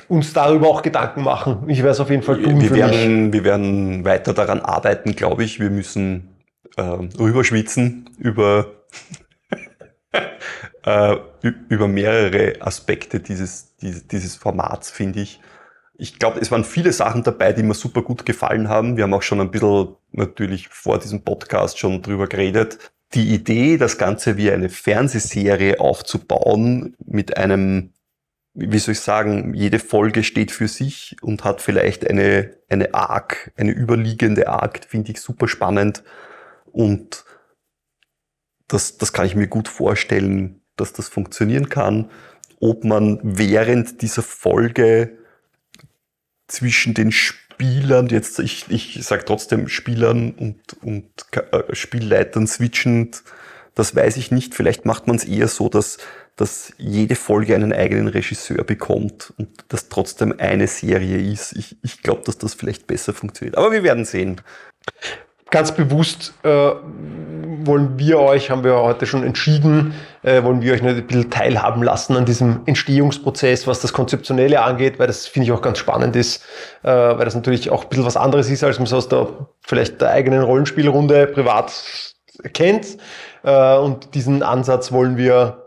[0.09, 1.65] uns darüber auch Gedanken machen.
[1.69, 2.61] Ich werde es auf jeden Fall tun.
[2.61, 5.61] Wir, werden, wir werden weiter daran arbeiten, glaube ich.
[5.61, 6.29] Wir müssen
[6.77, 8.85] äh, rüberschwitzen über,
[10.85, 11.17] äh,
[11.69, 15.41] über mehrere Aspekte dieses, dieses, dieses Formats, finde ich.
[15.97, 18.97] Ich glaube, es waren viele Sachen dabei, die mir super gut gefallen haben.
[18.97, 22.79] Wir haben auch schon ein bisschen natürlich vor diesem Podcast schon drüber geredet.
[23.15, 27.93] Die Idee, das Ganze wie eine Fernsehserie aufzubauen mit einem,
[28.55, 33.53] wie soll ich sagen, jede Folge steht für sich und hat vielleicht eine, eine Arc,
[33.57, 36.03] eine überliegende Arc, finde ich super spannend.
[36.73, 37.25] Und
[38.67, 42.11] das, das kann ich mir gut vorstellen, dass das funktionieren kann.
[42.61, 45.19] Ob man während dieser Folge
[46.47, 53.23] zwischen den Spielern, jetzt ich, ich sage trotzdem Spielern und, und äh, Spielleitern switchend,
[53.75, 54.55] das weiß ich nicht.
[54.55, 55.99] Vielleicht macht man es eher so, dass,
[56.37, 61.53] dass jede Folge einen eigenen Regisseur bekommt und das trotzdem eine Serie ist.
[61.57, 63.59] Ich, ich glaube, dass das vielleicht besser funktioniert.
[63.59, 64.41] Aber wir werden sehen
[65.51, 70.83] ganz bewusst äh, wollen wir euch, haben wir heute schon entschieden, äh, wollen wir euch
[70.83, 75.53] ein bisschen teilhaben lassen an diesem Entstehungsprozess, was das Konzeptionelle angeht, weil das finde ich
[75.53, 76.45] auch ganz spannend ist,
[76.83, 79.29] äh, weil das natürlich auch ein bisschen was anderes ist, als man es aus der
[79.61, 81.73] vielleicht der eigenen Rollenspielrunde privat
[82.53, 82.99] kennt.
[83.43, 85.64] Äh, und diesen Ansatz wollen wir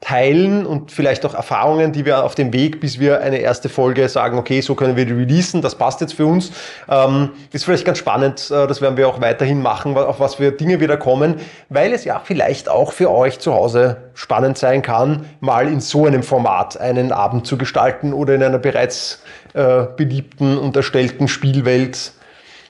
[0.00, 4.08] teilen und vielleicht auch Erfahrungen, die wir auf dem Weg, bis wir eine erste Folge
[4.08, 6.52] sagen, okay, so können wir die releasen, das passt jetzt für uns.
[6.88, 10.52] Ähm, ist vielleicht ganz spannend, äh, das werden wir auch weiterhin machen, auf was für
[10.52, 11.36] Dinge wieder kommen,
[11.68, 16.06] weil es ja vielleicht auch für euch zu Hause spannend sein kann, mal in so
[16.06, 19.20] einem Format einen Abend zu gestalten oder in einer bereits
[19.54, 22.12] äh, beliebten und erstellten Spielwelt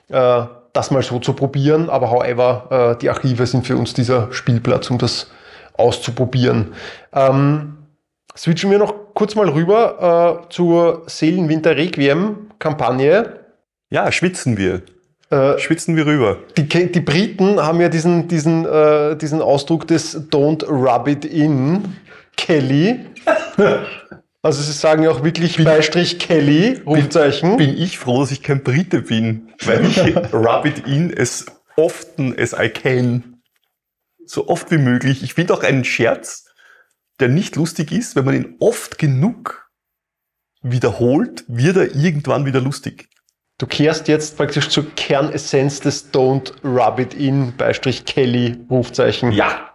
[0.09, 0.41] äh,
[0.73, 1.91] das mal so zu probieren.
[1.91, 5.27] Aber however, äh, die Archive sind für uns dieser Spielplatz, um das
[5.79, 6.73] auszuprobieren.
[7.13, 7.77] Ähm,
[8.37, 13.39] switchen wir noch kurz mal rüber äh, zur Seelenwinter Requiem Kampagne.
[13.89, 14.81] Ja, schwitzen wir.
[15.31, 16.37] Äh, Schwitzen wir rüber.
[16.57, 21.95] die, die Briten haben ja diesen, diesen, äh, diesen Ausdruck des Don't rub it in,
[22.35, 22.99] Kelly.
[24.41, 27.57] Also sie sagen ja auch wirklich Beistrich Kelly, Rufzeichen.
[27.57, 29.97] Bin ich froh, dass ich kein Brite bin, weil ich
[30.33, 33.28] rub it in as often as I can.
[34.29, 35.23] So oft wie möglich.
[35.23, 36.45] Ich finde auch einen Scherz,
[37.19, 39.71] der nicht lustig ist, wenn man ihn oft genug
[40.61, 43.09] wiederholt, wird er irgendwann wieder lustig.
[43.57, 49.31] Du kehrst jetzt praktisch zur Kernessenz des Don't rub it in, Beistrich Kelly, Rufzeichen.
[49.31, 49.73] Ja.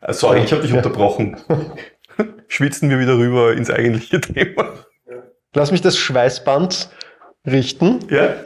[0.00, 0.78] Äh, Sorry, ich habe dich Ja.
[0.78, 1.36] unterbrochen.
[2.48, 4.72] Schwitzen wir wieder rüber ins eigentliche Thema.
[5.52, 6.88] Lass mich das Schweißband
[7.46, 7.98] richten.
[8.08, 8.44] Ja?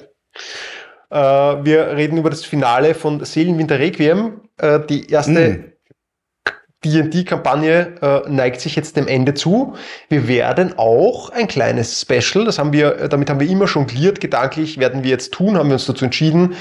[1.11, 4.40] Äh, wir reden über das Finale von Seelenwinter Requiem.
[4.59, 5.74] Äh, die erste Mm.
[6.84, 9.74] D&D-Kampagne äh, neigt sich jetzt dem Ende zu.
[10.09, 14.20] Wir werden auch ein kleines Special, das haben wir, äh, damit haben wir immer jongliert,
[14.20, 16.55] gedanklich werden wir jetzt tun, haben wir uns dazu entschieden,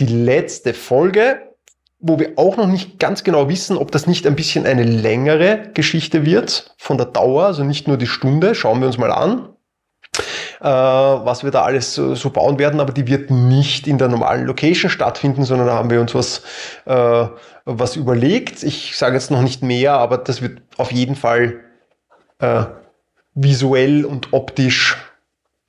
[0.00, 1.42] die letzte Folge,
[2.00, 5.70] wo wir auch noch nicht ganz genau wissen, ob das nicht ein bisschen eine längere
[5.74, 9.48] Geschichte wird, von der Dauer, also nicht nur die Stunde, schauen wir uns mal an
[10.64, 14.46] was wir da alles so, so bauen werden, aber die wird nicht in der normalen
[14.46, 16.42] Location stattfinden, sondern da haben wir uns was,
[16.86, 17.26] äh,
[17.64, 18.62] was überlegt.
[18.62, 21.60] Ich sage jetzt noch nicht mehr, aber das wird auf jeden Fall
[22.40, 22.64] äh,
[23.34, 24.96] visuell und optisch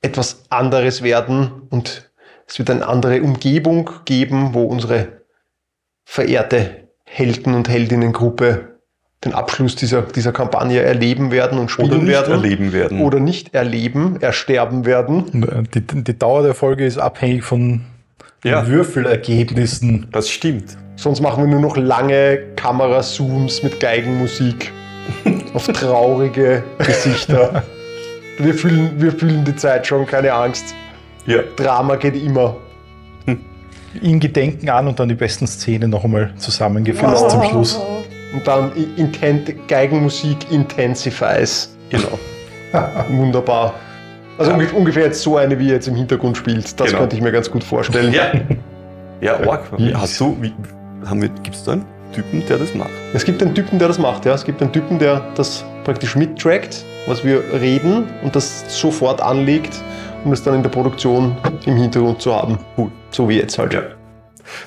[0.02, 2.10] etwas anderes werden und
[2.46, 5.20] es wird eine andere Umgebung geben, wo unsere
[6.04, 8.69] verehrte Helden- und Heldinnengruppe
[9.24, 13.00] den Abschluss dieser, dieser Kampagne erleben werden und spielen Oder nicht werden erleben werden.
[13.02, 15.42] oder nicht erleben, ersterben werden.
[15.42, 17.82] Äh, Die, die Dauer der Folge ist abhängig von
[18.44, 18.66] Ja.
[18.66, 20.08] Würfelergebnissen.
[20.12, 20.76] Das stimmt.
[20.96, 24.72] Sonst machen wir nur noch lange Kamerazooms mit Geigenmusik
[25.54, 27.62] auf traurige Gesichter.
[28.38, 30.74] Wir fühlen, wir fühlen die Zeit schon, keine Angst.
[31.26, 31.40] Ja.
[31.56, 32.56] Drama geht immer.
[34.00, 37.78] In Gedenken an und dann die besten Szenen noch einmal zusammengefasst zum Schluss.
[38.32, 41.76] Und dann intent, Geigenmusik intensifies.
[41.90, 42.18] Genau.
[43.10, 43.74] Wunderbar.
[44.38, 44.56] Also Ja.
[44.56, 46.78] ungef- ungefähr jetzt so eine, wie jetzt im Hintergrund spielt.
[46.80, 47.00] Das Genau.
[47.00, 48.12] könnte ich mir ganz gut vorstellen.
[48.12, 48.32] Ja.
[49.20, 49.64] Ja, Org.
[49.94, 50.52] Hast du, wie,
[51.04, 52.90] haben wir, gibt's da einen Typen, der das macht?
[53.12, 54.32] Es gibt einen Typen, der das macht, ja.
[54.32, 59.74] Es gibt einen Typen, der das praktisch mittrackt, was wir reden und das sofort anlegt,
[60.24, 62.58] um es dann in der Produktion im Hintergrund zu haben.
[62.78, 62.90] Cool.
[63.10, 63.74] So wie jetzt halt.
[63.74, 63.82] Ja.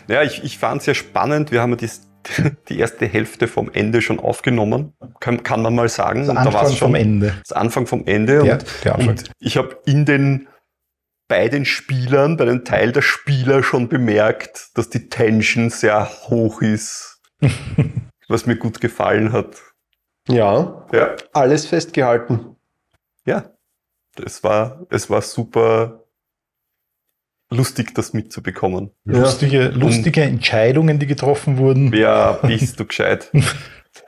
[0.07, 1.51] Ja, ich, ich fand es sehr spannend.
[1.51, 1.89] Wir haben ja die,
[2.69, 6.21] die erste Hälfte vom Ende schon aufgenommen, kann, kann man mal sagen.
[6.21, 7.33] Das Und da Anfang war's schon vom Ende.
[7.43, 8.43] Das Anfang vom Ende.
[8.43, 9.09] Der, und, der Anfang.
[9.09, 10.47] und ich habe in den
[11.27, 16.61] bei den Spielern, bei dem Teil der Spieler schon bemerkt, dass die Tension sehr hoch
[16.61, 17.21] ist,
[18.27, 19.55] was mir gut gefallen hat.
[20.27, 22.55] Ja, Ja, alles festgehalten.
[23.25, 23.45] ja,
[24.23, 26.02] es war, es war super
[27.55, 28.91] lustig, das mitzubekommen.
[29.05, 31.93] Lustige, lustige Entscheidungen, die getroffen wurden.
[31.93, 33.29] Ja, bist du gescheit.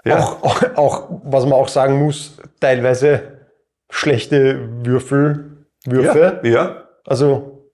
[0.03, 3.21] Ja, Auch, auch, auch, was man auch sagen muss, teilweise
[3.91, 6.39] schlechte Würfel, Würfe.
[6.43, 7.69] ja, ja, Also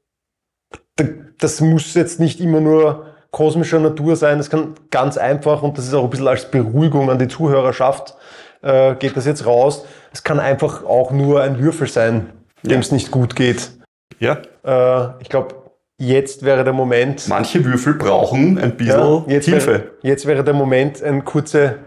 [1.40, 5.86] das muss jetzt nicht immer nur kosmischer Natur sein, das kann ganz einfach und das
[5.88, 8.16] ist auch ein bisschen als Beruhigung an die Zuhörerschaft,
[8.62, 9.86] äh, geht das jetzt raus.
[10.12, 12.30] Es kann einfach auch nur ein Würfel sein,
[12.64, 12.80] dem Ja.
[12.80, 13.72] es nicht gut geht.
[14.20, 14.38] ja.
[14.66, 15.56] Äh, ich glaube,
[16.02, 19.68] jetzt wäre der Moment, Manche Würfel brauchen ein bisschen ja, jetzt, Hilfe.
[19.68, 21.78] wäre, jetzt wäre der Moment, ein kurze,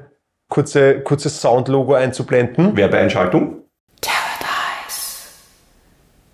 [0.49, 2.77] kurze, kurzes Soundlogo einzublenden.
[2.77, 3.62] Werbeeinschaltung.
[4.01, 5.29] Paradise.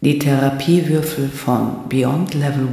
[0.02, 2.68] Die Therapiewürfel von Beyond Level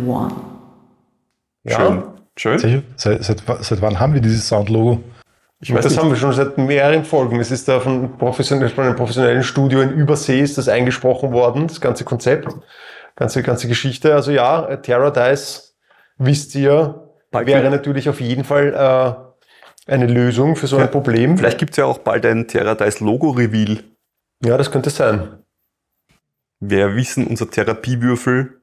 [1.66, 1.76] 1.
[1.76, 2.04] Schön.
[2.36, 2.60] Schön.
[2.60, 2.82] Sicher?
[2.98, 5.00] Seit, seit, seit wann haben wir dieses Soundlogo?
[5.60, 6.02] Ich weiß das nicht.
[6.02, 7.40] haben wir schon seit mehreren Folgen.
[7.40, 11.68] Es ist da von, professionell, von einem professionellen Studio in Übersee ist das eingesprochen worden,
[11.68, 12.54] das ganze Konzept,
[13.18, 14.16] ganze, ganze Geschichte.
[14.16, 15.76] Also ja, äh, Terradice,
[16.18, 20.92] wisst ihr, Bald wäre natürlich auf jeden Fall äh, eine Lösung für so Ja, ein
[20.92, 21.38] Problem.
[21.38, 23.84] Vielleicht gibt's ja auch bald ein Terradice Logo-Reveal.
[24.46, 25.44] Ja, das könnte sein.
[26.60, 28.62] Wir wissen, unser Therapiewürfel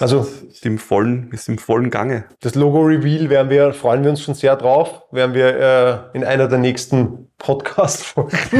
[0.00, 2.24] Also ist im vollen, ist im vollen Gange.
[2.40, 6.48] das Logo-Reveal werden wir, freuen wir uns schon sehr drauf, werden wir äh, in einer
[6.48, 8.32] der nächsten Podcast-Folgen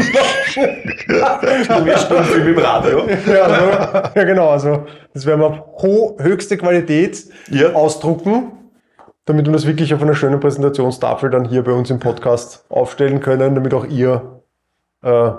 [1.07, 3.07] Wir stumpf im Radio.
[3.26, 4.51] ja, also, ja, genau.
[4.51, 7.72] Also, das werden wir auf ho höchste Qualität Ja.
[7.72, 8.53] ausdrucken,
[9.24, 13.20] damit wir das wirklich auf einer schönen Präsentationstafel dann hier bei uns im Podcast aufstellen
[13.20, 14.43] können, damit auch ihr
[15.03, 15.30] äh,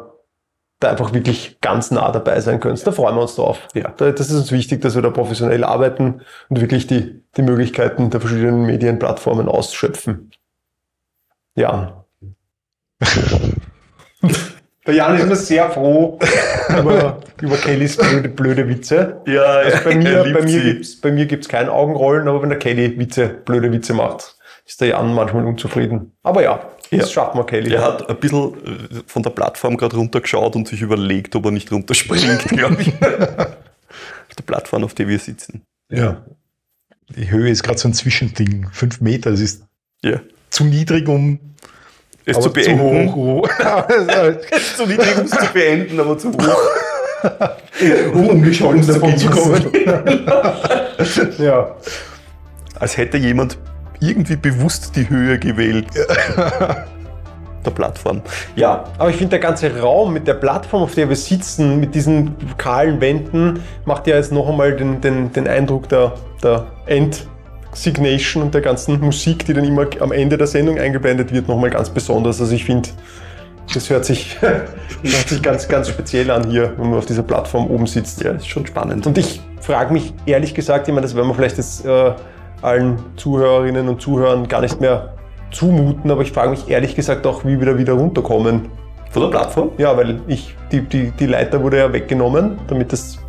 [0.79, 2.85] da einfach wirklich ganz nah dabei sein könnt.
[2.85, 3.59] Da freuen wir uns drauf.
[3.75, 3.93] Ja.
[3.95, 8.09] Da, das ist uns wichtig, dass wir da professionell arbeiten und wirklich die, die Möglichkeiten
[8.09, 10.31] der verschiedenen Medienplattformen ausschöpfen.
[11.55, 12.04] Ja.
[14.87, 16.19] Der Jan ist immer sehr froh
[16.69, 19.21] über, über Kellys blöde, blöde Witze.
[19.25, 22.59] Ja, Also bei mir, bei mir gibt's, bei mir gibt's kein Augenrollen, aber wenn der
[22.59, 24.35] Kelly Witze, blöde Witze macht,
[24.65, 26.11] ist der Jan manchmal unzufrieden.
[26.21, 27.07] Aber ja, das Ja.
[27.07, 27.73] schaffen wir, Kelly.
[27.73, 31.51] Er hat ein bisschen äh, von der Plattform gerade runtergeschaut und sich überlegt, ob er
[31.51, 32.89] nicht runterspringt, glaube ich.
[32.93, 35.63] auf der Plattform, auf der wir sitzen.
[35.89, 36.23] Ja.
[37.09, 38.67] Die Höhe ist gerade so ein Zwischending.
[38.71, 39.63] Fünf Meter, das ist
[40.03, 40.19] Ja.
[40.51, 41.39] zu niedrig, um
[42.25, 43.13] Es aber zu beenden.
[43.13, 43.47] hoch.
[44.77, 46.57] zu niedrig, um es zu beenden, aber zu hoch.
[48.13, 49.71] um ungescholten davon zu kommen.
[51.37, 51.75] ja.
[52.79, 53.57] Als hätte jemand
[53.99, 55.87] irgendwie bewusst die Höhe gewählt.
[57.65, 58.21] der Plattform.
[58.55, 61.95] Ja, Aber ich finde, der ganze Raum mit der Plattform, auf der wir sitzen, mit
[61.95, 66.13] diesen kahlen Wänden, macht ja jetzt noch einmal den, den, den Eindruck der,
[66.43, 66.67] der
[67.75, 71.69] End-Signation und der ganzen Musik, die dann immer am Ende der Sendung eingeblendet wird, nochmal
[71.69, 72.39] ganz besonders.
[72.39, 72.89] Also ich finde,
[73.73, 77.67] das hört sich, hört sich ganz, ganz speziell an hier, wenn man auf dieser Plattform
[77.67, 78.23] oben sitzt.
[78.23, 79.05] ja, ist schon spannend.
[79.05, 82.13] Und ich frage mich ehrlich gesagt, ich meine, das werden wir vielleicht jetzt äh,
[82.61, 85.13] allen Zuhörerinnen und Zuhörern gar nicht mehr
[85.51, 88.69] zumuten, aber ich frage mich ehrlich gesagt auch, wie wir da wieder runterkommen.
[89.11, 89.71] Von der Plattform?
[89.77, 93.19] Ja, weil ich, die, die, die Leiter wurde ja weggenommen, damit das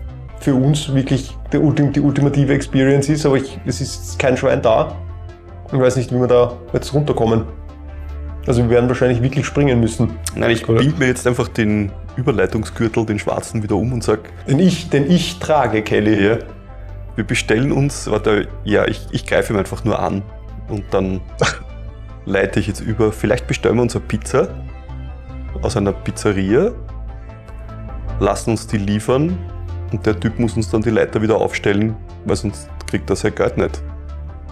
[0.40, 4.62] für uns wirklich die, Ultim, die ultimative Experience ist, aber ich, es ist kein Schwein
[4.62, 4.96] da.
[5.72, 7.44] Ich weiß nicht, wie wir da jetzt runterkommen.
[8.46, 10.10] Also wir werden wahrscheinlich wirklich springen müssen.
[10.36, 14.60] Nein, ich bind mir jetzt einfach den Überleitungsgürtel, den schwarzen, wieder um und sag, Den
[14.60, 16.24] ich, den ich trage, Kelly.
[16.24, 16.38] ja,
[17.16, 20.22] wir bestellen uns, warte, ja, ich, ich greife ihm einfach nur an
[20.68, 21.20] und dann
[22.24, 23.10] leite ich jetzt über.
[23.10, 24.48] Vielleicht bestellen wir uns eine Pizza
[25.62, 26.70] aus einer Pizzeria,
[28.20, 29.36] lassen uns die liefern
[29.92, 33.34] und der Typ muss uns dann die Leiter wieder aufstellen, weil sonst kriegt er sein
[33.34, 33.82] Geld nicht.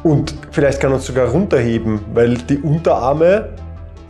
[0.02, 3.48] Und vielleicht kann er uns sogar runterheben, weil die Unterarme,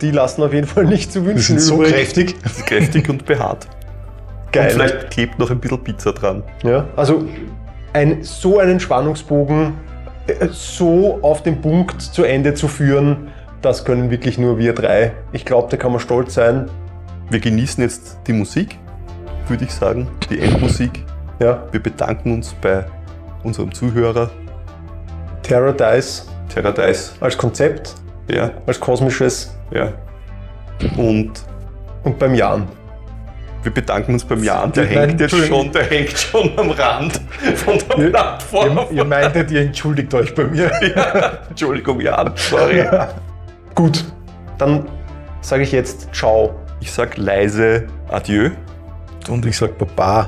[0.01, 1.93] die lassen auf jeden Fall nicht zu Die wünschen sind so übrig.
[1.93, 2.35] kräftig.
[2.65, 3.67] Kräftig und behaart.
[4.51, 4.65] Geil.
[4.65, 6.43] Und vielleicht klebt noch ein bisschen Pizza dran.
[6.63, 7.23] Ja, also
[7.93, 9.73] ein, so einen Spannungsbogen
[10.27, 13.29] äh, so auf den Punkt zu Ende zu führen,
[13.61, 15.13] das können wirklich nur wir drei.
[15.31, 16.69] Ich glaube, da kann man stolz sein.
[17.29, 18.77] Wir genießen jetzt die Musik,
[19.47, 21.03] würde ich sagen, die Endmusik.
[21.39, 22.85] Ja, Wir bedanken uns bei
[23.43, 24.29] unserem Zuhörer
[25.43, 27.13] Terradice Terradice.
[27.19, 27.95] als Konzept,
[28.27, 29.89] Ja, als kosmisches ja.
[30.97, 31.31] Und
[32.03, 32.67] und beim Jan.
[33.63, 37.19] wir bedanken uns beim Jan, der Nein, hängt jetzt schon, der hängt schon am Rand
[37.55, 38.77] von der Ihr, Plattform.
[38.77, 40.69] ihr, ihr meintet, ihr entschuldigt euch bei mir.
[40.95, 42.85] Ja, Entschuldigung, Jan, sorry.
[43.73, 44.05] Gut,
[44.57, 44.85] dann
[45.41, 46.55] sage ich jetzt Ciao.
[46.79, 48.51] Ich sag leise Adieu.
[49.29, 50.27] Und ich sag Baba.